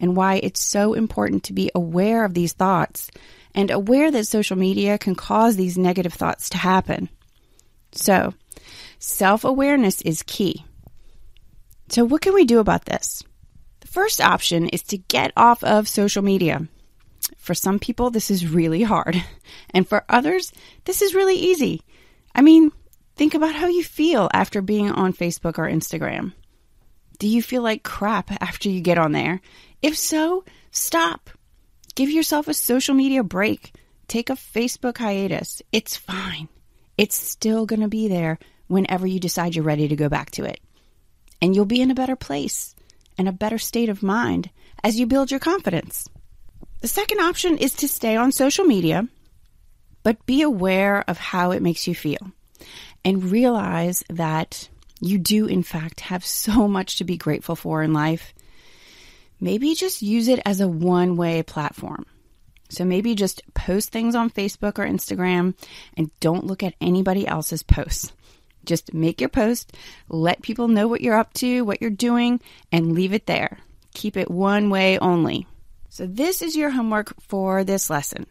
and 0.04 0.16
why 0.16 0.36
it's 0.36 0.62
so 0.62 0.94
important 0.94 1.46
to 1.46 1.54
be 1.54 1.72
aware 1.74 2.26
of 2.26 2.36
these 2.36 2.52
thoughts 2.54 3.10
and 3.56 3.72
aware 3.72 4.12
that 4.12 4.28
social 4.28 4.58
media 4.58 5.00
can 5.00 5.16
cause 5.16 5.56
these 5.56 5.78
negative 5.78 6.14
thoughts 6.14 6.50
to 6.50 6.58
happen. 6.58 7.08
So, 7.94 8.34
Self 9.06 9.44
awareness 9.44 10.02
is 10.04 10.24
key. 10.24 10.64
So, 11.90 12.06
what 12.06 12.22
can 12.22 12.34
we 12.34 12.46
do 12.46 12.60
about 12.60 12.86
this? 12.86 13.22
The 13.82 13.88
first 13.90 14.22
option 14.22 14.70
is 14.70 14.82
to 14.84 14.98
get 14.98 15.34
off 15.36 15.62
of 15.62 15.90
social 15.90 16.24
media. 16.24 16.70
For 17.38 17.54
some 17.54 17.80
people, 17.80 18.10
this 18.10 18.32
is 18.32 18.48
really 18.48 18.84
hard. 18.84 19.22
And 19.72 19.86
for 19.86 20.06
others, 20.08 20.54
this 20.86 21.02
is 21.02 21.16
really 21.16 21.36
easy. 21.36 21.82
I 22.34 22.42
mean, 22.42 22.72
think 23.18 23.34
about 23.34 23.56
how 23.56 23.68
you 23.68 23.84
feel 23.84 24.30
after 24.34 24.62
being 24.62 24.90
on 24.90 25.12
Facebook 25.12 25.58
or 25.58 25.68
Instagram. 25.70 26.32
Do 27.20 27.28
you 27.28 27.42
feel 27.42 27.62
like 27.62 27.84
crap 27.84 28.32
after 28.42 28.70
you 28.70 28.82
get 28.82 28.98
on 28.98 29.12
there? 29.12 29.42
If 29.82 29.98
so, 29.98 30.44
stop. 30.72 31.30
Give 31.96 32.10
yourself 32.10 32.48
a 32.48 32.54
social 32.54 32.96
media 32.96 33.24
break. 33.24 33.74
Take 34.08 34.30
a 34.30 34.34
Facebook 34.34 34.98
hiatus. 34.98 35.62
It's 35.72 35.96
fine. 35.96 36.50
It's 36.98 37.16
still 37.16 37.66
going 37.66 37.82
to 37.82 37.88
be 37.88 38.08
there 38.08 38.40
whenever 38.68 39.08
you 39.08 39.20
decide 39.20 39.56
you're 39.56 39.64
ready 39.64 39.88
to 39.88 39.96
go 39.96 40.10
back 40.10 40.32
to 40.32 40.46
it. 40.46 40.60
And 41.42 41.56
you'll 41.56 41.66
be 41.66 41.82
in 41.82 41.92
a 41.92 41.96
better 41.96 42.16
place 42.16 42.76
and 43.18 43.28
a 43.28 43.34
better 43.34 43.58
state 43.58 43.90
of 43.90 44.04
mind 44.04 44.50
as 44.84 45.00
you 45.00 45.06
build 45.06 45.32
your 45.32 45.40
confidence. 45.40 46.10
The 46.82 46.88
second 46.88 47.20
option 47.20 47.58
is 47.58 47.74
to 47.76 47.88
stay 47.88 48.16
on 48.16 48.32
social 48.32 48.66
media, 48.66 49.08
but 50.04 50.26
be 50.26 50.42
aware 50.42 51.04
of 51.08 51.18
how 51.18 51.52
it 51.52 51.62
makes 51.62 51.88
you 51.88 51.96
feel 51.96 52.32
and 53.06 53.32
realize 53.32 54.04
that 54.10 54.70
you 55.04 55.18
do, 55.18 55.46
in 55.46 55.64
fact, 55.64 56.00
have 56.02 56.26
so 56.26 56.68
much 56.78 56.98
to 56.98 57.04
be 57.04 57.18
grateful 57.18 57.56
for 57.56 57.84
in 57.84 57.94
life. 57.94 58.34
Maybe 59.40 59.76
just 59.76 60.02
use 60.02 60.28
it 60.28 60.40
as 60.46 60.62
a 60.62 60.68
one 60.68 61.18
way 61.18 61.44
platform. 61.44 62.06
So 62.70 62.86
maybe 62.86 63.14
just 63.14 63.42
post 63.54 63.92
things 63.92 64.16
on 64.16 64.32
Facebook 64.32 64.80
or 64.80 64.88
Instagram 64.88 65.54
and 65.96 66.10
don't 66.20 66.46
look 66.46 66.64
at 66.64 66.74
anybody 66.82 67.28
else's 67.28 67.62
posts. 67.62 68.14
Just 68.66 68.94
make 68.94 69.20
your 69.20 69.30
post, 69.30 69.76
let 70.08 70.42
people 70.42 70.70
know 70.70 70.88
what 70.88 71.02
you're 71.02 71.18
up 71.18 71.34
to, 71.36 71.64
what 71.64 71.82
you're 71.82 71.92
doing, 71.92 72.40
and 72.72 72.94
leave 72.94 73.14
it 73.14 73.28
there. 73.28 73.60
Keep 73.94 74.16
it 74.16 74.32
one 74.32 74.70
way 74.70 74.98
only. 74.98 75.46
So, 75.90 76.08
this 76.08 76.42
is 76.42 76.56
your 76.56 76.70
homework 76.70 77.14
for 77.22 77.64
this 77.64 77.90
lesson. 77.90 78.26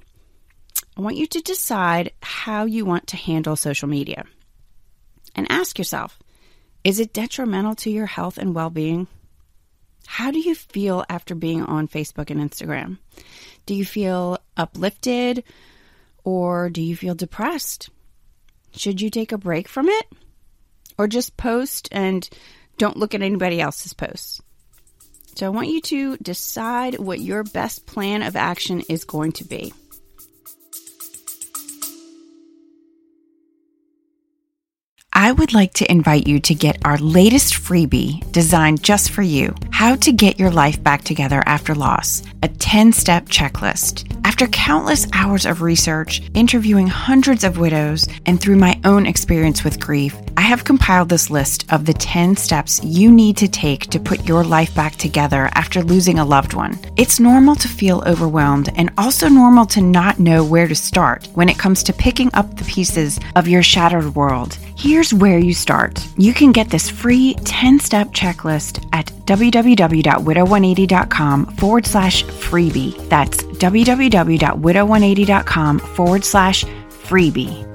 I 0.97 1.03
want 1.03 1.17
you 1.17 1.27
to 1.27 1.41
decide 1.41 2.13
how 2.23 2.65
you 2.65 2.85
want 2.85 3.09
to 3.09 3.17
handle 3.17 3.57
social 3.57 3.89
media. 3.89 4.25
And 5.35 5.47
ask 5.51 5.79
yourself 5.79 6.19
is 6.85 7.01
it 7.01 7.13
detrimental 7.13 7.75
to 7.77 7.91
your 7.91 8.07
health 8.07 8.39
and 8.39 8.55
well 8.55 8.71
being? 8.71 9.07
How 10.07 10.31
do 10.31 10.39
you 10.39 10.55
feel 10.55 11.05
after 11.09 11.35
being 11.35 11.63
on 11.63 11.89
Facebook 11.89 12.31
and 12.31 12.41
Instagram? 12.41 12.99
Do 13.67 13.75
you 13.75 13.85
feel 13.85 14.39
uplifted 14.57 15.45
or 16.25 16.71
do 16.71 16.83
you 16.83 16.97
feel 16.97 17.15
depressed? 17.15 17.89
Should 18.73 19.01
you 19.01 19.11
take 19.11 19.33
a 19.33 19.39
break 19.39 19.69
from 19.69 19.89
it? 19.89 20.07
Or 20.99 21.07
just 21.07 21.37
post 21.37 21.89
and 21.93 22.29
don't 22.79 22.97
look 22.97 23.15
at 23.15 23.23
anybody 23.23 23.61
else's 23.61 23.95
posts? 23.95 24.41
So 25.37 25.47
I 25.47 25.51
want 25.51 25.69
you 25.69 25.81
to 25.81 26.17
decide 26.19 26.99
what 26.99 27.21
your 27.21 27.43
best 27.43 27.87
plan 27.87 28.23
of 28.23 28.37
action 28.37 28.83
is 28.89 29.05
going 29.05 29.33
to 29.33 29.45
be. 29.45 29.73
I 35.33 35.35
would 35.35 35.55
like 35.55 35.73
to 35.75 35.91
invite 35.91 36.27
you 36.27 36.41
to 36.41 36.55
get 36.55 36.85
our 36.85 36.99
latest 36.99 37.55
freebie 37.55 38.31
designed 38.33 38.83
just 38.83 39.13
for 39.13 39.23
you 39.23 39.55
How 39.71 39.97
to 39.97 40.13
Get 40.13 40.39
Your 40.39 40.51
Life 40.51 40.83
Back 40.83 41.05
Together 41.05 41.43
After 41.47 41.75
Loss, 41.75 42.23
a 42.43 42.49
10 42.49 42.93
step 42.93 43.31
checklist. 43.31 44.15
After 44.27 44.47
countless 44.47 45.07
hours 45.15 45.47
of 45.47 45.63
research, 45.63 46.21
interviewing 46.35 46.87
hundreds 46.87 47.45
of 47.45 47.57
widows, 47.57 48.07
and 48.27 48.39
through 48.39 48.57
my 48.57 48.79
own 48.85 49.07
experience 49.07 49.65
with 49.65 49.81
grief, 49.81 50.15
I 50.37 50.43
have 50.43 50.65
compiled 50.65 51.09
this 51.09 51.31
list 51.31 51.65
of 51.73 51.87
the 51.87 51.93
10 51.93 52.37
steps 52.37 52.83
you 52.85 53.11
need 53.11 53.37
to 53.39 53.49
take 53.49 53.87
to 53.89 53.99
put 54.01 54.27
your 54.27 54.45
life 54.45 54.75
back 54.75 54.97
together 54.97 55.49
after 55.55 55.83
losing 55.83 56.19
a 56.19 56.25
loved 56.25 56.55
one. 56.55 56.79
It's 56.97 57.21
normal 57.21 57.55
to 57.57 57.69
feel 57.69 58.03
overwhelmed 58.07 58.71
and 58.77 58.91
also 58.99 59.29
normal 59.29 59.67
to 59.67 59.81
not 59.81 60.19
know 60.19 60.45
where 60.45 60.67
to 60.69 60.75
start 60.75 61.29
when 61.35 61.49
it 61.49 61.59
comes 61.59 61.83
to 61.85 61.93
picking 61.93 62.31
up 62.35 62.57
the 62.57 62.65
pieces 62.65 63.21
of 63.37 63.47
your 63.49 63.63
shattered 63.63 64.15
world. 64.15 64.55
Here's 64.77 65.15
where 65.15 65.39
you 65.39 65.55
start. 65.55 66.05
You 66.17 66.35
can 66.35 66.53
get 66.53 66.71
this 66.71 66.91
free 66.91 67.35
10 67.45 67.79
step 67.81 68.09
checklist 68.09 68.87
at 68.93 69.07
www.widow180.com 69.27 71.47
forward 71.57 71.87
slash 71.87 72.25
freebie. 72.25 73.09
That's 73.09 73.43
www.widow180.com 73.43 75.79
forward 75.79 76.25
slash 76.25 76.65
freebie. 76.65 77.72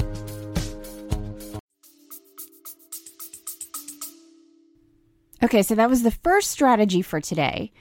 Okay, 5.44 5.62
so 5.62 5.76
that 5.76 5.90
was 5.90 6.04
the 6.04 6.12
first 6.12 6.50
strategy 6.50 7.02
for 7.02 7.22
today. 7.22 7.72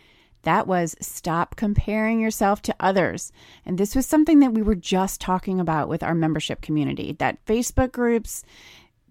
That 0.42 0.66
was 0.66 0.94
stop 1.00 1.56
comparing 1.56 2.20
yourself 2.20 2.60
to 2.62 2.76
others. 2.78 3.32
And 3.64 3.78
this 3.78 3.96
was 3.96 4.06
something 4.06 4.40
that 4.40 4.52
we 4.52 4.62
were 4.62 4.74
just 4.74 5.20
talking 5.20 5.58
about 5.58 5.88
with 5.88 6.02
our 6.02 6.14
membership 6.14 6.60
community 6.60 7.16
that 7.18 7.44
Facebook 7.46 7.92
groups, 7.92 8.44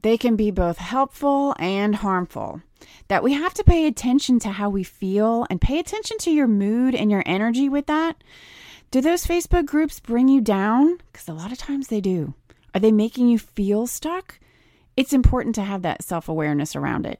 they 0.02 0.18
can 0.18 0.36
be 0.36 0.52
both 0.52 0.78
helpful 0.78 1.56
and 1.60 1.96
harmful. 1.96 2.62
That 3.08 3.24
we 3.24 3.34
have 3.34 3.54
to 3.56 3.64
pay 3.64 3.88
attention 3.88 4.40
to 4.40 4.50
how 4.50 4.70
we 4.70 4.84
feel 4.84 5.48
and 5.50 5.60
pay 5.60 5.80
attention 5.80 6.20
to 6.20 6.32
your 6.32 6.48
mood 6.48 6.94
and 6.94 7.10
your 7.10 7.24
energy 7.25 7.68
with 7.68 7.88
that. 7.88 8.24
Do 8.92 9.02
those 9.02 9.25
Facebook 9.25 9.66
groups 9.66 10.00
bring 10.00 10.28
you 10.28 10.40
down? 10.40 11.00
Because 11.12 11.28
a 11.28 11.34
lot 11.34 11.52
of 11.52 11.58
times 11.58 11.88
they 11.88 12.00
do. 12.00 12.36
Are 12.74 12.80
they 12.80 12.92
making 12.92 13.28
you 13.28 13.40
feel 13.40 13.88
stuck? 13.88 14.40
It's 14.96 15.14
important 15.14 15.56
to 15.56 15.64
have 15.64 15.82
that 15.82 16.04
self 16.04 16.30
awareness 16.30 16.75
around 16.75 17.08
it. 17.08 17.20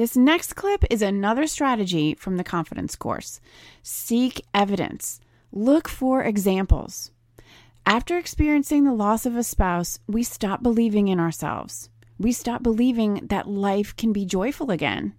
This 0.00 0.16
next 0.16 0.56
clip 0.56 0.82
is 0.88 1.02
another 1.02 1.46
strategy 1.46 2.14
from 2.14 2.38
the 2.38 2.42
confidence 2.42 2.96
course. 2.96 3.38
Seek 3.82 4.42
evidence. 4.54 5.20
Look 5.52 5.88
for 5.88 6.22
examples. 6.22 7.10
After 7.84 8.16
experiencing 8.16 8.84
the 8.84 8.94
loss 8.94 9.26
of 9.26 9.36
a 9.36 9.42
spouse, 9.42 9.98
we 10.08 10.22
stop 10.22 10.62
believing 10.62 11.08
in 11.08 11.20
ourselves. 11.20 11.90
We 12.18 12.32
stop 12.32 12.62
believing 12.62 13.26
that 13.26 13.46
life 13.46 13.94
can 13.94 14.10
be 14.14 14.24
joyful 14.24 14.70
again. 14.70 15.16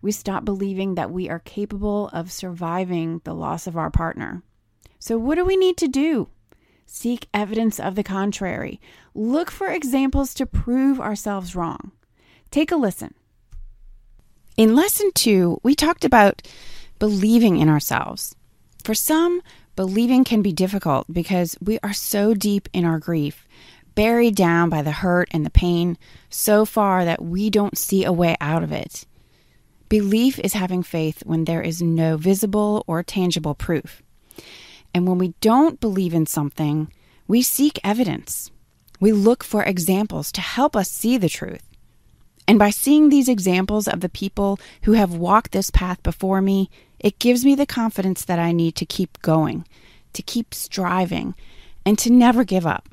We 0.00 0.12
stop 0.12 0.44
believing 0.44 0.94
that 0.94 1.10
we 1.10 1.28
are 1.28 1.40
capable 1.40 2.08
of 2.12 2.30
surviving 2.30 3.22
the 3.24 3.34
loss 3.34 3.66
of 3.66 3.76
our 3.76 3.90
partner. 3.90 4.44
So, 5.00 5.18
what 5.18 5.38
do 5.38 5.44
we 5.44 5.56
need 5.56 5.76
to 5.78 5.88
do? 5.88 6.28
Seek 6.86 7.26
evidence 7.34 7.80
of 7.80 7.96
the 7.96 8.04
contrary. 8.04 8.80
Look 9.12 9.50
for 9.50 9.72
examples 9.72 10.34
to 10.34 10.46
prove 10.46 11.00
ourselves 11.00 11.56
wrong. 11.56 11.90
Take 12.52 12.70
a 12.70 12.76
listen. 12.76 13.14
In 14.60 14.76
lesson 14.76 15.10
two, 15.14 15.58
we 15.62 15.74
talked 15.74 16.04
about 16.04 16.42
believing 16.98 17.56
in 17.56 17.70
ourselves. 17.70 18.36
For 18.84 18.94
some, 18.94 19.40
believing 19.74 20.22
can 20.22 20.42
be 20.42 20.52
difficult 20.52 21.06
because 21.10 21.56
we 21.62 21.78
are 21.82 21.94
so 21.94 22.34
deep 22.34 22.68
in 22.74 22.84
our 22.84 22.98
grief, 22.98 23.48
buried 23.94 24.36
down 24.36 24.68
by 24.68 24.82
the 24.82 24.90
hurt 24.90 25.30
and 25.30 25.46
the 25.46 25.50
pain, 25.50 25.96
so 26.28 26.66
far 26.66 27.06
that 27.06 27.24
we 27.24 27.48
don't 27.48 27.78
see 27.78 28.04
a 28.04 28.12
way 28.12 28.36
out 28.38 28.62
of 28.62 28.70
it. 28.70 29.06
Belief 29.88 30.38
is 30.40 30.52
having 30.52 30.82
faith 30.82 31.22
when 31.24 31.46
there 31.46 31.62
is 31.62 31.80
no 31.80 32.18
visible 32.18 32.84
or 32.86 33.02
tangible 33.02 33.54
proof. 33.54 34.02
And 34.92 35.08
when 35.08 35.16
we 35.16 35.32
don't 35.40 35.80
believe 35.80 36.12
in 36.12 36.26
something, 36.26 36.92
we 37.26 37.40
seek 37.40 37.80
evidence. 37.82 38.50
We 39.00 39.12
look 39.12 39.42
for 39.42 39.62
examples 39.62 40.30
to 40.32 40.42
help 40.42 40.76
us 40.76 40.90
see 40.90 41.16
the 41.16 41.30
truth. 41.30 41.69
And 42.50 42.58
by 42.58 42.70
seeing 42.70 43.10
these 43.10 43.28
examples 43.28 43.86
of 43.86 44.00
the 44.00 44.08
people 44.08 44.58
who 44.82 44.94
have 44.94 45.14
walked 45.14 45.52
this 45.52 45.70
path 45.70 46.02
before 46.02 46.42
me, 46.42 46.68
it 46.98 47.20
gives 47.20 47.44
me 47.44 47.54
the 47.54 47.64
confidence 47.64 48.24
that 48.24 48.40
I 48.40 48.50
need 48.50 48.74
to 48.74 48.84
keep 48.84 49.22
going, 49.22 49.68
to 50.14 50.20
keep 50.20 50.52
striving, 50.52 51.36
and 51.86 51.96
to 52.00 52.10
never 52.10 52.42
give 52.42 52.66
up. 52.66 52.88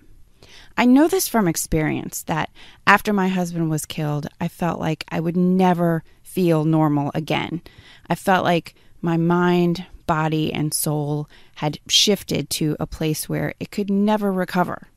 I 0.78 0.86
know 0.86 1.08
this 1.08 1.28
from 1.28 1.48
experience 1.48 2.22
that 2.26 2.52
after 2.86 3.12
my 3.12 3.30
husband 3.30 3.72
was 3.72 3.88
killed, 3.88 4.28
I 4.40 4.48
felt 4.48 4.80
like 4.80 5.06
I 5.10 5.20
would 5.20 5.36
never 5.36 6.04
feel 6.22 6.64
normal 6.64 7.10
again. 7.16 7.64
I 8.08 8.14
felt 8.14 8.44
like 8.44 8.76
my 9.02 9.18
mind, 9.18 9.88
body, 10.06 10.54
and 10.54 10.72
soul 10.72 11.28
had 11.56 11.80
shifted 11.88 12.52
to 12.52 12.78
a 12.80 12.86
place 12.86 13.28
where 13.28 13.56
it 13.60 13.72
could 13.72 13.90
never 13.90 14.32
recover. 14.32 14.90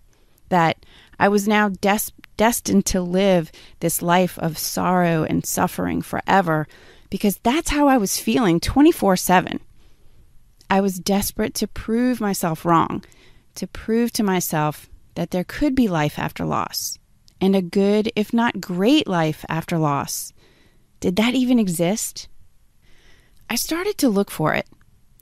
That 0.51 0.85
I 1.19 1.29
was 1.29 1.49
now 1.49 1.71
des- 1.71 2.13
destined 2.41 2.87
to 2.87 3.03
live 3.03 3.53
this 3.81 4.01
life 4.01 4.39
of 4.39 4.57
sorrow 4.57 5.25
and 5.25 5.45
suffering 5.45 6.01
forever 6.01 6.67
because 7.11 7.37
that's 7.43 7.69
how 7.69 7.87
I 7.87 7.99
was 7.99 8.19
feeling 8.19 8.61
24 8.61 9.17
7. 9.17 9.61
I 10.71 10.81
was 10.81 10.99
desperate 10.99 11.53
to 11.57 11.67
prove 11.67 12.19
myself 12.19 12.65
wrong, 12.65 13.05
to 13.57 13.67
prove 13.67 14.11
to 14.13 14.23
myself 14.23 14.89
that 15.17 15.33
there 15.33 15.45
could 15.45 15.75
be 15.75 15.87
life 15.87 16.19
after 16.19 16.47
loss, 16.47 16.99
and 17.43 17.55
a 17.55 17.61
good, 17.61 18.11
if 18.17 18.33
not 18.33 18.59
great, 18.59 19.07
life 19.07 19.45
after 19.51 19.77
loss. 19.77 20.33
Did 21.01 21.17
that 21.17 21.35
even 21.35 21.59
exist? 21.59 22.27
I 23.51 23.57
started 23.57 23.99
to 23.99 24.09
look 24.09 24.31
for 24.31 24.55
it. 24.55 24.67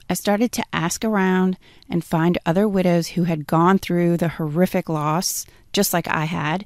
I 0.09 0.13
started 0.13 0.53
to 0.53 0.63
ask 0.71 1.03
around 1.03 1.57
and 1.89 2.01
find 2.01 2.37
other 2.45 2.65
widows 2.65 3.09
who 3.09 3.25
had 3.25 3.45
gone 3.45 3.77
through 3.77 4.15
the 4.15 4.29
horrific 4.29 4.87
loss 4.87 5.45
just 5.73 5.91
like 5.91 6.07
I 6.07 6.23
had, 6.23 6.65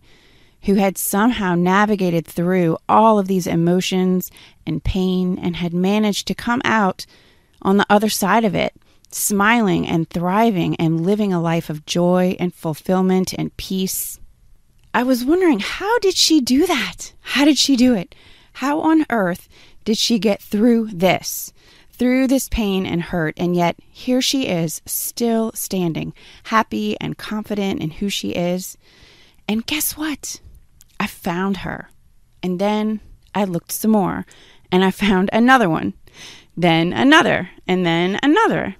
who 0.63 0.76
had 0.76 0.97
somehow 0.97 1.56
navigated 1.56 2.26
through 2.26 2.78
all 2.88 3.19
of 3.19 3.28
these 3.28 3.47
emotions 3.47 4.32
and 4.65 4.84
pain 4.84 5.38
and 5.38 5.58
had 5.58 5.73
managed 5.73 6.28
to 6.28 6.36
come 6.36 6.62
out 6.63 7.06
on 7.62 7.78
the 7.78 7.86
other 7.89 8.10
side 8.10 8.45
of 8.45 8.56
it, 8.56 8.73
smiling 9.12 9.88
and 9.88 10.10
thriving 10.10 10.76
and 10.78 11.06
living 11.06 11.34
a 11.34 11.41
life 11.41 11.69
of 11.69 11.86
joy 11.86 12.36
and 12.39 12.54
fulfillment 12.54 13.34
and 13.34 13.56
peace. 13.58 14.19
I 14.93 15.04
was 15.04 15.26
wondering, 15.26 15.60
how 15.60 15.99
did 15.99 16.15
she 16.15 16.39
do 16.39 16.65
that? 16.67 17.13
How 17.21 17.45
did 17.45 17.58
she 17.58 17.76
do 17.76 17.93
it? 17.93 18.15
How 18.54 18.80
on 18.82 19.06
earth 19.10 19.49
did 19.86 19.97
she 19.97 20.19
get 20.19 20.41
through 20.41 20.89
this? 20.93 21.52
Through 21.91 22.28
this 22.28 22.49
pain 22.49 22.86
and 22.86 23.02
hurt, 23.02 23.36
and 23.38 23.56
yet 23.56 23.76
here 23.89 24.21
she 24.21 24.47
is, 24.47 24.82
still 24.86 25.52
standing, 25.54 26.13
happy 26.45 26.97
and 26.99 27.17
confident 27.17 27.82
in 27.82 27.91
who 27.91 28.10
she 28.10 28.32
is. 28.32 28.78
And 29.47 29.65
guess 29.65 29.95
what? 29.95 30.39
I 31.04 31.08
found 31.08 31.58
her. 31.58 31.89
And 32.42 32.60
then 32.60 33.02
I 33.36 33.44
looked 33.44 33.74
some 33.74 33.92
more 33.92 34.26
and 34.72 34.86
I 34.86 34.92
found 34.92 35.30
another 35.34 35.70
one, 35.70 35.96
then 36.56 36.94
another, 36.94 37.50
and 37.68 37.86
then 37.86 38.18
another. 38.24 38.78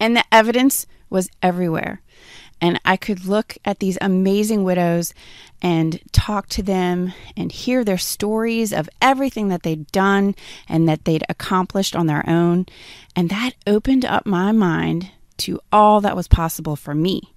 And 0.00 0.16
the 0.16 0.24
evidence 0.32 0.86
was 1.10 1.28
everywhere. 1.42 2.00
And 2.58 2.80
I 2.86 2.96
could 2.96 3.26
look 3.26 3.58
at 3.66 3.80
these 3.80 3.98
amazing 4.00 4.64
widows 4.64 5.12
and 5.60 6.00
talk 6.10 6.48
to 6.48 6.62
them 6.62 7.12
and 7.36 7.52
hear 7.52 7.84
their 7.84 7.98
stories 7.98 8.72
of 8.72 8.88
everything 9.02 9.48
that 9.48 9.62
they'd 9.62 9.92
done 9.92 10.36
and 10.70 10.88
that 10.88 11.04
they'd 11.04 11.24
accomplished 11.28 11.94
on 11.94 12.06
their 12.06 12.26
own. 12.26 12.64
And 13.14 13.28
that 13.28 13.52
opened 13.66 14.06
up 14.06 14.24
my 14.24 14.52
mind 14.52 15.10
to 15.44 15.60
all 15.70 16.00
that 16.00 16.16
was 16.16 16.28
possible 16.28 16.76
for 16.76 16.94
me. 16.94 17.34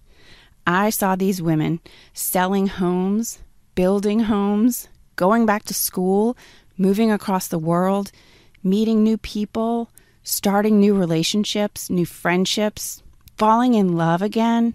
I 0.66 0.90
saw 0.90 1.18
these 1.18 1.42
women 1.42 1.82
selling 2.14 2.68
homes, 2.68 3.40
building 3.76 4.22
homes, 4.22 4.88
going 5.16 5.46
back 5.46 5.64
to 5.64 5.74
school, 5.74 6.38
moving 6.78 7.12
across 7.12 7.48
the 7.48 7.60
world, 7.60 8.12
meeting 8.64 9.04
new 9.04 9.18
people, 9.18 9.90
starting 10.24 10.80
new 10.80 10.96
relationships, 10.98 11.90
new 11.90 12.06
friendships, 12.06 13.02
falling 13.38 13.74
in 13.74 13.96
love 13.96 14.22
again, 14.22 14.74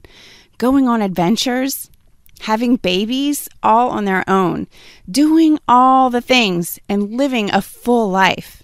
going 0.59 0.89
on 0.89 1.03
adventures, 1.03 1.91
having 2.41 2.77
babies 2.77 3.49
all 3.63 3.91
on 3.91 4.05
their 4.05 4.29
own, 4.29 4.67
doing 5.11 5.59
all 5.69 6.11
the 6.11 6.21
things 6.21 6.79
and 6.89 7.13
living 7.17 7.51
a 7.51 7.63
full 7.63 8.11
life. 8.11 8.63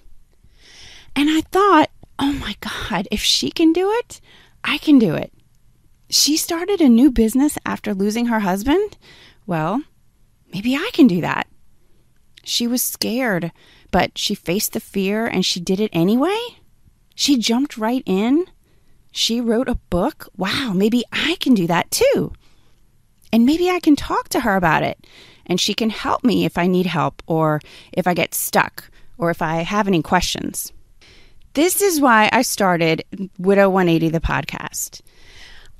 And 1.15 1.29
I 1.29 1.41
thought, 1.41 1.89
oh 2.19 2.33
my 2.33 2.55
God, 2.59 3.07
if 3.11 3.21
she 3.21 3.51
can 3.51 3.73
do 3.73 3.91
it, 3.91 4.19
I 4.63 4.77
can 4.77 4.99
do 4.99 5.15
it. 5.15 5.31
She 6.09 6.37
started 6.37 6.81
a 6.81 6.89
new 6.89 7.11
business 7.11 7.57
after 7.65 7.93
losing 7.93 8.27
her 8.27 8.41
husband? 8.41 8.97
Well, 9.45 9.81
maybe 10.53 10.75
I 10.75 10.89
can 10.93 11.07
do 11.07 11.21
that. 11.21 11.47
She 12.43 12.67
was 12.67 12.83
scared, 12.83 13.51
but 13.91 14.17
she 14.17 14.35
faced 14.35 14.73
the 14.73 14.79
fear 14.79 15.25
and 15.25 15.45
she 15.45 15.59
did 15.59 15.79
it 15.79 15.89
anyway. 15.93 16.37
She 17.15 17.37
jumped 17.37 17.77
right 17.77 18.03
in. 18.05 18.45
She 19.11 19.39
wrote 19.39 19.69
a 19.69 19.79
book. 19.89 20.27
Wow, 20.35 20.73
maybe 20.75 21.03
I 21.11 21.37
can 21.39 21.53
do 21.53 21.67
that 21.67 21.91
too. 21.91 22.33
And 23.31 23.45
maybe 23.45 23.69
I 23.69 23.79
can 23.79 23.95
talk 23.95 24.29
to 24.29 24.41
her 24.41 24.55
about 24.55 24.83
it 24.83 25.07
and 25.45 25.59
she 25.59 25.73
can 25.73 25.89
help 25.89 26.23
me 26.23 26.45
if 26.45 26.57
I 26.57 26.67
need 26.67 26.85
help 26.85 27.21
or 27.27 27.59
if 27.91 28.07
I 28.07 28.13
get 28.13 28.33
stuck 28.33 28.89
or 29.17 29.29
if 29.29 29.41
I 29.41 29.61
have 29.61 29.87
any 29.87 30.01
questions. 30.01 30.71
This 31.53 31.81
is 31.81 32.01
why 32.01 32.29
I 32.31 32.41
started 32.41 33.03
Widow 33.37 33.69
180, 33.69 34.09
the 34.09 34.19
podcast. 34.19 35.01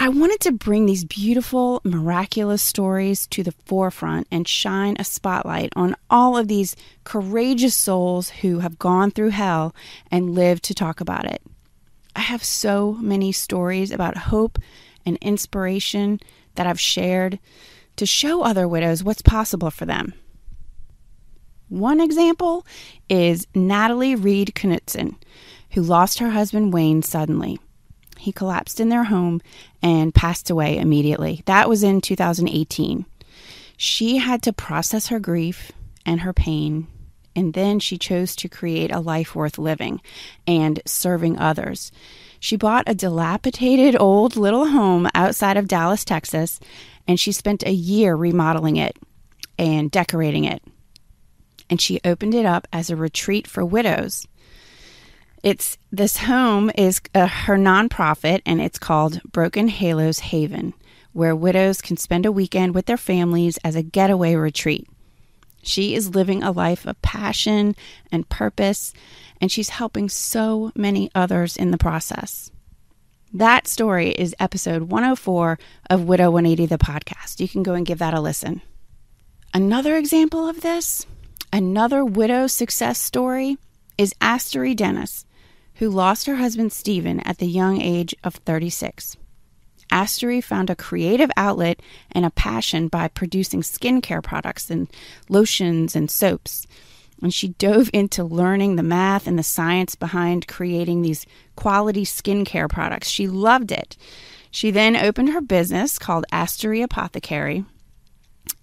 I 0.04 0.10
wanted 0.10 0.42
to 0.42 0.52
bring 0.52 0.86
these 0.86 1.06
beautiful, 1.06 1.80
miraculous 1.86 2.62
stories 2.62 3.26
to 3.28 3.42
the 3.42 3.54
forefront 3.66 4.28
and 4.30 4.46
shine 4.46 4.98
a 5.00 5.06
spotlight 5.06 5.72
on 5.78 5.96
all 6.10 6.36
of 6.36 6.50
these 6.50 6.76
courageous 7.06 7.74
souls 7.74 8.30
who 8.30 8.60
have 8.60 8.78
gone 8.78 9.12
through 9.12 9.30
hell 9.30 9.74
and 10.12 10.36
lived 10.36 10.66
to 10.66 10.74
talk 10.74 11.00
about 11.00 11.24
it. 11.24 11.42
I 12.18 12.20
have 12.20 12.44
so 12.44 12.98
many 13.00 13.32
stories 13.32 13.92
about 13.92 14.18
hope 14.18 14.60
and 15.06 15.16
inspiration 15.22 16.20
that 16.56 16.68
I've 16.68 16.82
shared 16.82 17.40
to 17.96 18.06
show 18.06 18.42
other 18.42 18.68
widows 18.68 19.06
what's 19.06 19.22
possible 19.22 19.72
for 19.72 19.86
them. 19.86 20.14
One 21.70 22.02
example 22.02 22.68
is 23.08 23.48
Natalie 23.56 24.16
Reed 24.16 24.52
Knutson, 24.54 25.16
who 25.72 25.82
lost 25.82 26.20
her 26.20 26.32
husband 26.32 26.74
Wayne 26.74 27.04
suddenly. 27.04 27.58
He 28.24 28.32
collapsed 28.32 28.80
in 28.80 28.88
their 28.88 29.04
home 29.04 29.42
and 29.82 30.16
passed 30.16 30.50
away 30.50 30.78
immediately. 30.78 31.44
That 31.46 31.68
was 31.68 31.84
in 31.84 32.00
2018. 32.00 33.06
She 33.76 34.16
had 34.16 34.42
to 34.44 34.54
process 34.54 35.08
her 35.08 35.20
grief 35.20 35.74
and 36.06 36.22
her 36.22 36.32
pain, 36.32 36.88
and 37.36 37.54
then 37.54 37.82
she 37.82 37.98
chose 37.98 38.34
to 38.38 38.48
create 38.48 38.92
a 38.92 39.02
life 39.02 39.36
worth 39.36 39.58
living 39.58 40.00
and 40.48 40.80
serving 40.86 41.38
others. 41.38 41.92
She 42.40 42.56
bought 42.56 42.88
a 42.88 42.96
dilapidated 42.96 43.98
old 44.00 44.38
little 44.38 44.68
home 44.68 45.10
outside 45.14 45.58
of 45.58 45.68
Dallas, 45.68 46.06
Texas, 46.06 46.62
and 47.06 47.20
she 47.20 47.34
spent 47.34 47.66
a 47.66 47.74
year 47.74 48.16
remodeling 48.16 48.78
it 48.78 48.96
and 49.60 49.92
decorating 49.92 50.46
it. 50.46 50.64
And 51.70 51.82
she 51.82 52.00
opened 52.06 52.36
it 52.36 52.46
up 52.46 52.70
as 52.72 52.90
a 52.90 52.96
retreat 52.96 53.48
for 53.48 53.66
widows. 53.66 54.26
It's 55.44 55.78
this 55.92 56.16
home 56.16 56.72
is 56.74 57.02
her 57.14 57.58
nonprofit 57.58 58.42
and 58.46 58.62
it's 58.62 58.80
called 58.80 59.22
Broken 59.30 59.68
Halos 59.68 60.20
Haven, 60.20 60.74
where 61.12 61.36
widows 61.36 61.82
can 61.82 61.98
spend 61.98 62.26
a 62.26 62.32
weekend 62.32 62.74
with 62.74 62.86
their 62.86 62.96
families 62.96 63.58
as 63.58 63.76
a 63.76 63.84
getaway 63.84 64.36
retreat. 64.36 64.88
She 65.62 65.96
is 65.96 66.16
living 66.16 66.44
a 66.44 66.52
life 66.52 66.86
of 66.86 67.02
passion 67.02 67.76
and 68.10 68.30
purpose, 68.30 68.94
and 69.42 69.52
she's 69.52 69.68
helping 69.68 70.08
so 70.08 70.72
many 70.76 71.12
others 71.14 71.58
in 71.58 71.72
the 71.72 71.78
process. 71.78 72.50
That 73.34 73.68
story 73.68 74.12
is 74.12 74.34
episode 74.40 74.84
104 74.84 75.60
of 75.90 76.06
Widow 76.06 76.32
180, 76.32 76.68
the 76.68 76.78
podcast. 76.78 77.42
You 77.42 77.50
can 77.50 77.64
go 77.64 77.74
and 77.74 77.86
give 77.86 78.00
that 78.00 78.14
a 78.14 78.22
listen. 78.22 78.62
Another 79.54 79.98
example 79.98 80.48
of 80.48 80.62
this, 80.62 81.06
another 81.52 82.06
widow 82.06 82.48
success 82.48 82.98
story, 82.98 83.58
is 83.98 84.14
Astery 84.22 84.76
Dennis, 84.76 85.26
who 85.76 85.90
lost 85.90 86.28
her 86.28 86.36
husband 86.36 86.72
Stephen 86.72 87.20
at 87.22 87.38
the 87.38 87.48
young 87.48 87.82
age 87.82 88.16
of 88.24 88.36
36. 88.36 89.18
Astery 89.92 90.44
found 90.44 90.70
a 90.70 90.76
creative 90.76 91.30
outlet 91.38 91.80
and 92.12 92.26
a 92.26 92.32
passion 92.32 92.88
by 92.88 93.08
producing 93.08 93.62
skincare 93.62 94.24
products 94.24 94.70
and 94.70 94.88
lotions 95.30 95.96
and 95.96 96.10
soaps 96.10 96.66
and 97.24 97.34
she 97.34 97.50
dove 97.50 97.90
into 97.94 98.24
learning 98.24 98.76
the 98.76 98.84
math 98.84 99.26
and 99.28 99.40
the 99.40 99.44
science 99.44 99.96
behind 99.96 100.48
creating 100.48 101.02
these 101.02 101.26
quality 101.56 102.04
skincare 102.04 102.70
products. 102.70 103.08
She 103.08 103.28
loved 103.28 103.72
it. 103.72 103.98
She 104.52 104.70
then 104.70 104.96
opened 104.96 105.30
her 105.30 105.42
business 105.42 105.98
called 105.98 106.26
Astery 106.32 106.84
Apothecary, 106.84 107.66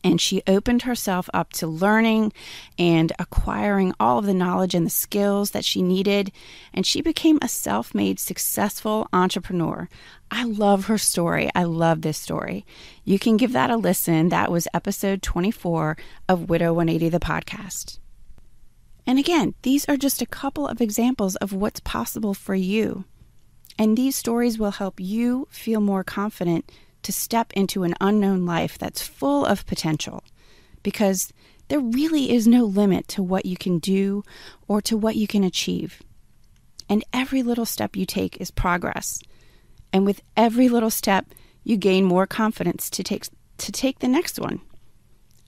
and 0.02 0.20
she 0.20 0.42
opened 0.46 0.82
herself 0.82 1.28
up 1.34 1.52
to 1.54 1.66
learning 1.66 2.32
and 2.78 3.12
acquiring 3.18 3.92
all 4.00 4.18
of 4.18 4.26
the 4.26 4.34
knowledge 4.34 4.74
and 4.74 4.86
the 4.86 4.90
skills 4.90 5.50
that 5.50 5.64
she 5.64 5.82
needed. 5.82 6.32
And 6.72 6.86
she 6.86 7.02
became 7.02 7.38
a 7.42 7.48
self 7.48 7.94
made, 7.94 8.18
successful 8.18 9.08
entrepreneur. 9.12 9.88
I 10.30 10.44
love 10.44 10.86
her 10.86 10.96
story. 10.96 11.50
I 11.54 11.64
love 11.64 12.02
this 12.02 12.18
story. 12.18 12.64
You 13.04 13.18
can 13.18 13.36
give 13.36 13.52
that 13.52 13.70
a 13.70 13.76
listen. 13.76 14.30
That 14.30 14.50
was 14.50 14.68
episode 14.72 15.22
24 15.22 15.96
of 16.28 16.48
Widow 16.48 16.72
180, 16.72 17.08
the 17.08 17.20
podcast. 17.20 17.98
And 19.06 19.18
again, 19.18 19.54
these 19.62 19.86
are 19.88 19.96
just 19.96 20.22
a 20.22 20.26
couple 20.26 20.66
of 20.66 20.80
examples 20.80 21.36
of 21.36 21.52
what's 21.52 21.80
possible 21.80 22.32
for 22.32 22.54
you. 22.54 23.04
And 23.78 23.96
these 23.96 24.14
stories 24.14 24.58
will 24.58 24.72
help 24.72 25.00
you 25.00 25.48
feel 25.50 25.80
more 25.80 26.04
confident 26.04 26.70
to 27.02 27.12
step 27.12 27.52
into 27.54 27.82
an 27.82 27.94
unknown 28.00 28.46
life 28.46 28.78
that's 28.78 29.02
full 29.02 29.44
of 29.44 29.66
potential. 29.66 30.22
Because 30.82 31.32
there 31.68 31.80
really 31.80 32.32
is 32.32 32.46
no 32.46 32.64
limit 32.64 33.06
to 33.08 33.22
what 33.22 33.46
you 33.46 33.56
can 33.56 33.78
do 33.78 34.24
or 34.66 34.80
to 34.82 34.96
what 34.96 35.16
you 35.16 35.26
can 35.26 35.44
achieve. 35.44 36.02
And 36.88 37.04
every 37.12 37.42
little 37.42 37.66
step 37.66 37.94
you 37.94 38.04
take 38.04 38.40
is 38.40 38.50
progress. 38.50 39.20
And 39.92 40.04
with 40.04 40.20
every 40.36 40.68
little 40.68 40.90
step, 40.90 41.26
you 41.62 41.76
gain 41.76 42.04
more 42.04 42.26
confidence 42.26 42.90
to 42.90 43.04
take, 43.04 43.26
to 43.58 43.70
take 43.72 44.00
the 44.00 44.08
next 44.08 44.38
one 44.38 44.60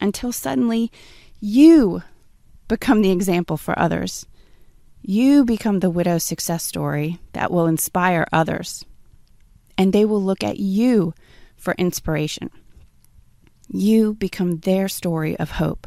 until 0.00 0.32
suddenly 0.32 0.90
you 1.40 2.02
become 2.68 3.02
the 3.02 3.10
example 3.10 3.56
for 3.56 3.76
others. 3.78 4.26
You 5.00 5.44
become 5.44 5.80
the 5.80 5.90
widow's 5.90 6.22
success 6.22 6.62
story 6.62 7.18
that 7.32 7.50
will 7.50 7.66
inspire 7.66 8.26
others, 8.32 8.84
and 9.76 9.92
they 9.92 10.04
will 10.04 10.22
look 10.22 10.44
at 10.44 10.58
you 10.58 11.12
for 11.62 11.74
inspiration. 11.78 12.50
You 13.68 14.14
become 14.14 14.58
their 14.58 14.88
story 14.88 15.36
of 15.38 15.52
hope. 15.52 15.86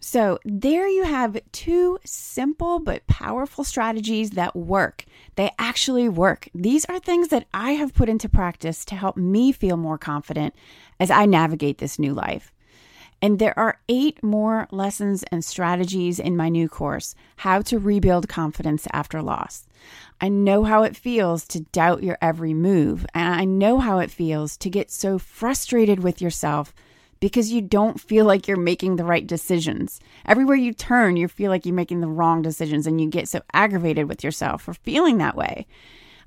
So, 0.00 0.38
there 0.44 0.88
you 0.88 1.04
have 1.04 1.38
two 1.52 1.98
simple 2.04 2.78
but 2.78 3.06
powerful 3.06 3.62
strategies 3.62 4.30
that 4.30 4.56
work. 4.56 5.04
They 5.36 5.50
actually 5.58 6.08
work. 6.08 6.48
These 6.54 6.84
are 6.86 6.98
things 6.98 7.28
that 7.28 7.46
I 7.52 7.72
have 7.72 7.94
put 7.94 8.08
into 8.08 8.28
practice 8.28 8.84
to 8.86 8.96
help 8.96 9.16
me 9.16 9.52
feel 9.52 9.76
more 9.76 9.98
confident 9.98 10.54
as 10.98 11.10
I 11.10 11.26
navigate 11.26 11.78
this 11.78 11.98
new 11.98 12.14
life. 12.14 12.52
And 13.20 13.38
there 13.38 13.58
are 13.58 13.80
eight 13.88 14.22
more 14.22 14.68
lessons 14.70 15.24
and 15.24 15.44
strategies 15.44 16.20
in 16.20 16.36
my 16.36 16.48
new 16.48 16.68
course, 16.68 17.16
How 17.38 17.62
to 17.62 17.78
Rebuild 17.78 18.28
Confidence 18.28 18.86
After 18.92 19.20
Loss. 19.20 19.66
I 20.20 20.28
know 20.28 20.64
how 20.64 20.84
it 20.84 20.96
feels 20.96 21.44
to 21.48 21.60
doubt 21.60 22.02
your 22.02 22.18
every 22.22 22.54
move, 22.54 23.04
and 23.14 23.34
I 23.34 23.44
know 23.44 23.78
how 23.78 23.98
it 23.98 24.10
feels 24.10 24.56
to 24.58 24.70
get 24.70 24.90
so 24.90 25.18
frustrated 25.18 26.00
with 26.00 26.22
yourself 26.22 26.72
because 27.20 27.50
you 27.50 27.60
don't 27.60 28.00
feel 28.00 28.24
like 28.24 28.46
you're 28.46 28.56
making 28.56 28.96
the 28.96 29.04
right 29.04 29.26
decisions. 29.26 30.00
Everywhere 30.24 30.56
you 30.56 30.72
turn, 30.72 31.16
you 31.16 31.26
feel 31.26 31.50
like 31.50 31.66
you're 31.66 31.74
making 31.74 32.00
the 32.00 32.06
wrong 32.06 32.42
decisions, 32.42 32.86
and 32.86 33.00
you 33.00 33.08
get 33.08 33.28
so 33.28 33.40
aggravated 33.52 34.08
with 34.08 34.22
yourself 34.22 34.62
for 34.62 34.74
feeling 34.74 35.18
that 35.18 35.36
way. 35.36 35.66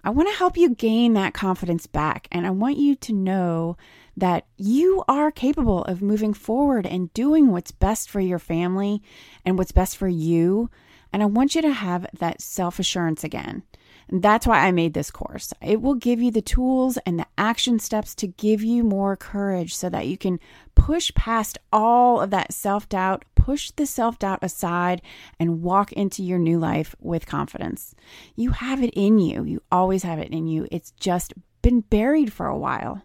I 0.03 0.09
want 0.09 0.29
to 0.29 0.35
help 0.35 0.57
you 0.57 0.73
gain 0.73 1.13
that 1.13 1.33
confidence 1.33 1.85
back, 1.85 2.27
and 2.31 2.47
I 2.47 2.49
want 2.49 2.77
you 2.77 2.95
to 2.95 3.13
know 3.13 3.77
that 4.17 4.45
you 4.57 5.03
are 5.07 5.31
capable 5.31 5.83
of 5.83 6.01
moving 6.01 6.33
forward 6.33 6.85
and 6.85 7.13
doing 7.13 7.51
what's 7.51 7.71
best 7.71 8.09
for 8.09 8.19
your 8.19 8.39
family 8.39 9.01
and 9.45 9.57
what's 9.57 9.71
best 9.71 9.97
for 9.97 10.07
you. 10.07 10.69
And 11.13 11.21
I 11.21 11.27
want 11.27 11.55
you 11.55 11.61
to 11.61 11.71
have 11.71 12.07
that 12.19 12.41
self 12.41 12.79
assurance 12.79 13.23
again. 13.23 13.63
That's 14.11 14.45
why 14.45 14.67
I 14.67 14.71
made 14.73 14.93
this 14.93 15.09
course. 15.09 15.53
It 15.61 15.81
will 15.81 15.95
give 15.95 16.21
you 16.21 16.31
the 16.31 16.41
tools 16.41 16.97
and 17.05 17.17
the 17.17 17.25
action 17.37 17.79
steps 17.79 18.13
to 18.15 18.27
give 18.27 18.61
you 18.61 18.83
more 18.83 19.15
courage 19.15 19.73
so 19.73 19.89
that 19.89 20.07
you 20.07 20.17
can 20.17 20.37
push 20.75 21.13
past 21.13 21.57
all 21.71 22.19
of 22.19 22.29
that 22.31 22.51
self 22.51 22.89
doubt, 22.89 23.23
push 23.35 23.71
the 23.71 23.85
self 23.85 24.19
doubt 24.19 24.39
aside, 24.41 25.01
and 25.39 25.61
walk 25.61 25.93
into 25.93 26.23
your 26.23 26.39
new 26.39 26.59
life 26.59 26.93
with 26.99 27.25
confidence. 27.25 27.95
You 28.35 28.51
have 28.51 28.83
it 28.83 28.93
in 28.95 29.17
you. 29.19 29.45
You 29.45 29.63
always 29.71 30.03
have 30.03 30.19
it 30.19 30.31
in 30.31 30.45
you. 30.45 30.67
It's 30.71 30.91
just 30.99 31.33
been 31.61 31.79
buried 31.79 32.33
for 32.33 32.47
a 32.47 32.57
while. 32.57 33.03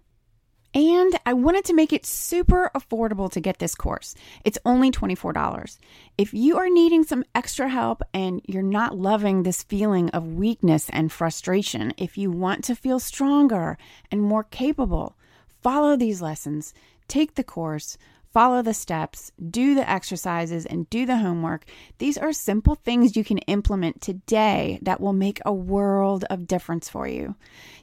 And 0.76 1.18
I 1.24 1.32
wanted 1.32 1.64
to 1.64 1.74
make 1.74 1.94
it 1.94 2.04
super 2.04 2.70
affordable 2.74 3.32
to 3.32 3.40
get 3.40 3.60
this 3.60 3.74
course. 3.74 4.14
It's 4.44 4.58
only 4.66 4.90
$24. 4.90 5.78
If 6.18 6.34
you 6.34 6.58
are 6.58 6.68
needing 6.68 7.02
some 7.02 7.24
extra 7.34 7.70
help 7.70 8.02
and 8.12 8.42
you're 8.44 8.62
not 8.62 8.98
loving 8.98 9.42
this 9.42 9.62
feeling 9.62 10.10
of 10.10 10.34
weakness 10.34 10.90
and 10.90 11.10
frustration, 11.10 11.94
if 11.96 12.18
you 12.18 12.30
want 12.30 12.62
to 12.64 12.74
feel 12.74 13.00
stronger 13.00 13.78
and 14.10 14.20
more 14.20 14.44
capable, 14.44 15.16
follow 15.62 15.96
these 15.96 16.20
lessons, 16.20 16.74
take 17.08 17.36
the 17.36 17.44
course, 17.44 17.96
follow 18.36 18.60
the 18.60 18.74
steps, 18.74 19.32
do 19.48 19.74
the 19.74 19.88
exercises, 19.88 20.66
and 20.66 20.90
do 20.90 21.06
the 21.06 21.16
homework. 21.16 21.64
These 21.96 22.18
are 22.18 22.34
simple 22.34 22.74
things 22.74 23.16
you 23.16 23.24
can 23.24 23.38
implement 23.38 24.02
today 24.02 24.78
that 24.82 25.00
will 25.00 25.14
make 25.14 25.40
a 25.46 25.54
world 25.54 26.26
of 26.28 26.46
difference 26.46 26.86
for 26.86 27.08
you. 27.08 27.34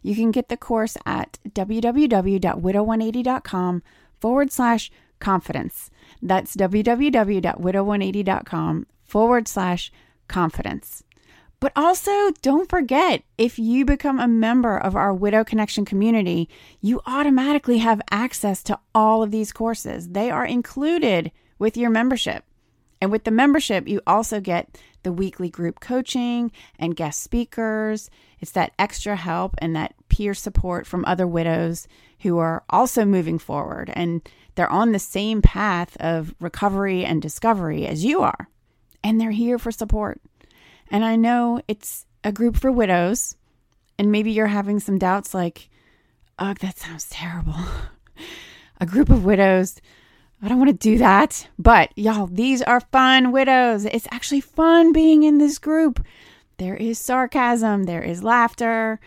You 0.03 0.13
can 0.13 0.29
get 0.29 0.49
the 0.49 0.57
course 0.57 0.95
at 1.07 1.39
www.widow180.com 1.49 3.83
forward 4.21 4.51
slash 4.51 4.91
confidence. 5.17 5.89
That's 6.21 6.55
www.widow180.com 6.55 8.87
forward 9.03 9.47
slash 9.47 9.91
confidence. 10.27 11.03
But 11.63 11.71
also, 11.77 12.31
don't 12.41 12.69
forget 12.69 13.23
if 13.37 13.57
you 13.57 13.85
become 13.85 14.19
a 14.19 14.27
member 14.27 14.77
of 14.77 14.97
our 14.97 15.13
Widow 15.13 15.45
Connection 15.45 15.85
community, 15.85 16.49
you 16.81 16.99
automatically 17.05 17.77
have 17.77 18.01
access 18.11 18.61
to 18.63 18.77
all 18.93 19.23
of 19.23 19.31
these 19.31 19.53
courses. 19.53 20.09
They 20.09 20.29
are 20.29 20.45
included 20.45 21.31
with 21.59 21.77
your 21.77 21.89
membership. 21.89 22.43
And 22.99 23.13
with 23.13 23.23
the 23.23 23.31
membership, 23.31 23.87
you 23.87 24.01
also 24.05 24.41
get 24.41 24.77
the 25.03 25.13
weekly 25.13 25.49
group 25.49 25.79
coaching 25.79 26.51
and 26.77 26.97
guest 26.97 27.23
speakers. 27.23 28.09
It's 28.41 28.51
that 28.51 28.73
extra 28.77 29.15
help 29.15 29.55
and 29.59 29.73
that 29.73 29.95
peer 30.09 30.33
support 30.33 30.85
from 30.85 31.05
other 31.05 31.25
widows 31.25 31.87
who 32.23 32.39
are 32.39 32.65
also 32.71 33.05
moving 33.05 33.39
forward 33.39 33.89
and 33.95 34.21
they're 34.55 34.69
on 34.69 34.91
the 34.91 34.99
same 34.99 35.41
path 35.41 35.95
of 36.01 36.35
recovery 36.41 37.05
and 37.05 37.21
discovery 37.21 37.87
as 37.87 38.03
you 38.03 38.21
are. 38.21 38.49
And 39.01 39.19
they're 39.19 39.31
here 39.31 39.57
for 39.57 39.71
support. 39.71 40.19
And 40.93 41.03
I 41.03 41.15
know 41.15 41.59
it's 41.67 42.05
a 42.23 42.31
group 42.31 42.55
for 42.55 42.71
widows, 42.71 43.35
and 43.97 44.11
maybe 44.11 44.31
you're 44.31 44.45
having 44.45 44.79
some 44.79 44.99
doubts 44.99 45.33
like, 45.33 45.67
ugh, 46.37 46.59
that 46.59 46.77
sounds 46.77 47.09
terrible. 47.09 47.55
a 48.79 48.85
group 48.85 49.09
of 49.09 49.25
widows. 49.25 49.81
I 50.41 50.47
don't 50.49 50.59
want 50.59 50.69
to 50.69 50.77
do 50.77 50.99
that. 50.99 51.47
But 51.57 51.97
y'all, 51.97 52.27
these 52.27 52.61
are 52.61 52.79
fun 52.79 53.31
widows. 53.31 53.85
It's 53.85 54.07
actually 54.11 54.41
fun 54.41 54.93
being 54.93 55.23
in 55.23 55.39
this 55.39 55.57
group. 55.57 56.05
There 56.57 56.75
is 56.75 56.99
sarcasm, 56.99 57.85
there 57.85 58.03
is 58.03 58.23
laughter. 58.23 58.99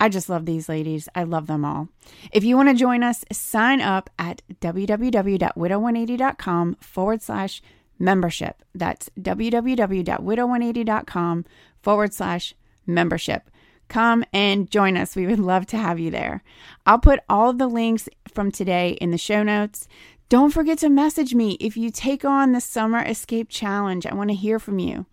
I 0.00 0.08
just 0.08 0.30
love 0.30 0.46
these 0.46 0.68
ladies. 0.68 1.08
I 1.14 1.22
love 1.24 1.46
them 1.46 1.64
all. 1.64 1.88
If 2.32 2.42
you 2.42 2.56
want 2.56 2.70
to 2.70 2.74
join 2.74 3.02
us, 3.02 3.22
sign 3.30 3.82
up 3.82 4.08
at 4.18 4.40
www.widow180.com 4.60 6.76
forward 6.80 7.22
slash 7.22 7.62
membership. 7.98 8.62
That's 8.74 9.10
www.widow180.com 9.20 11.44
forward 11.82 12.14
slash 12.14 12.54
membership. 12.86 13.50
Come 13.88 14.24
and 14.32 14.70
join 14.70 14.96
us. 14.96 15.14
We 15.14 15.26
would 15.26 15.38
love 15.38 15.66
to 15.66 15.76
have 15.76 16.00
you 16.00 16.10
there. 16.10 16.42
I'll 16.86 16.98
put 16.98 17.20
all 17.28 17.52
the 17.52 17.66
links 17.66 18.08
from 18.32 18.50
today 18.50 18.92
in 19.00 19.10
the 19.10 19.18
show 19.18 19.42
notes. 19.42 19.88
Don't 20.28 20.52
forget 20.52 20.78
to 20.78 20.88
message 20.88 21.34
me 21.34 21.52
if 21.60 21.76
you 21.76 21.90
take 21.90 22.24
on 22.24 22.52
the 22.52 22.60
Summer 22.60 23.04
Escape 23.04 23.48
Challenge. 23.50 24.06
I 24.06 24.14
want 24.14 24.30
to 24.30 24.36
hear 24.36 24.58
from 24.58 24.78
you. 24.78 25.06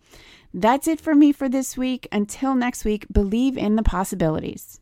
That's 0.54 0.88
it 0.88 1.00
for 1.00 1.14
me 1.14 1.32
for 1.32 1.48
this 1.48 1.76
week. 1.76 2.08
Until 2.10 2.54
next 2.54 2.84
week, 2.84 3.06
believe 3.12 3.56
in 3.56 3.76
the 3.76 3.82
possibilities. 3.82 4.81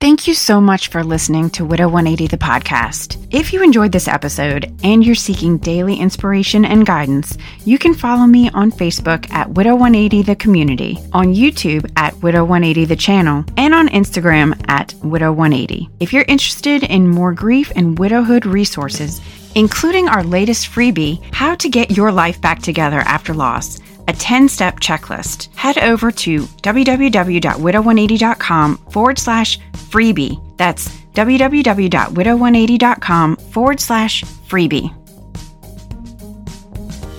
Thank 0.00 0.26
you 0.26 0.32
so 0.32 0.62
much 0.62 0.88
for 0.88 1.04
listening 1.04 1.50
to 1.50 1.64
Widow 1.66 1.86
180 1.88 2.28
the 2.28 2.38
podcast. 2.38 3.22
If 3.30 3.52
you 3.52 3.62
enjoyed 3.62 3.92
this 3.92 4.08
episode 4.08 4.74
and 4.82 5.04
you're 5.04 5.14
seeking 5.14 5.58
daily 5.58 5.96
inspiration 5.96 6.64
and 6.64 6.86
guidance, 6.86 7.36
you 7.66 7.78
can 7.78 7.92
follow 7.92 8.24
me 8.24 8.48
on 8.54 8.72
Facebook 8.72 9.30
at 9.30 9.50
Widow 9.50 9.74
180 9.74 10.22
the 10.22 10.36
community, 10.36 10.96
on 11.12 11.34
YouTube 11.34 11.86
at 11.96 12.16
Widow 12.22 12.44
180 12.44 12.86
the 12.86 12.96
channel, 12.96 13.44
and 13.58 13.74
on 13.74 13.88
Instagram 13.88 14.58
at 14.68 14.94
Widow 15.02 15.32
180. 15.32 15.90
If 16.00 16.14
you're 16.14 16.24
interested 16.28 16.82
in 16.84 17.06
more 17.06 17.34
grief 17.34 17.70
and 17.76 17.98
widowhood 17.98 18.46
resources, 18.46 19.20
including 19.54 20.08
our 20.08 20.24
latest 20.24 20.70
freebie, 20.70 21.22
How 21.34 21.56
to 21.56 21.68
Get 21.68 21.90
Your 21.90 22.10
Life 22.10 22.40
Back 22.40 22.62
Together 22.62 23.00
After 23.00 23.34
Loss, 23.34 23.80
a 24.08 24.12
10 24.12 24.48
step 24.48 24.80
checklist, 24.80 25.54
head 25.56 25.78
over 25.78 26.10
to 26.10 26.42
www.widow180.com 26.42 28.76
forward 28.90 29.18
slash 29.18 29.58
freebie. 29.72 30.40
That's 30.56 30.88
www.widow180.com 31.14 33.36
forward 33.36 33.80
slash 33.80 34.24
freebie. 34.24 34.99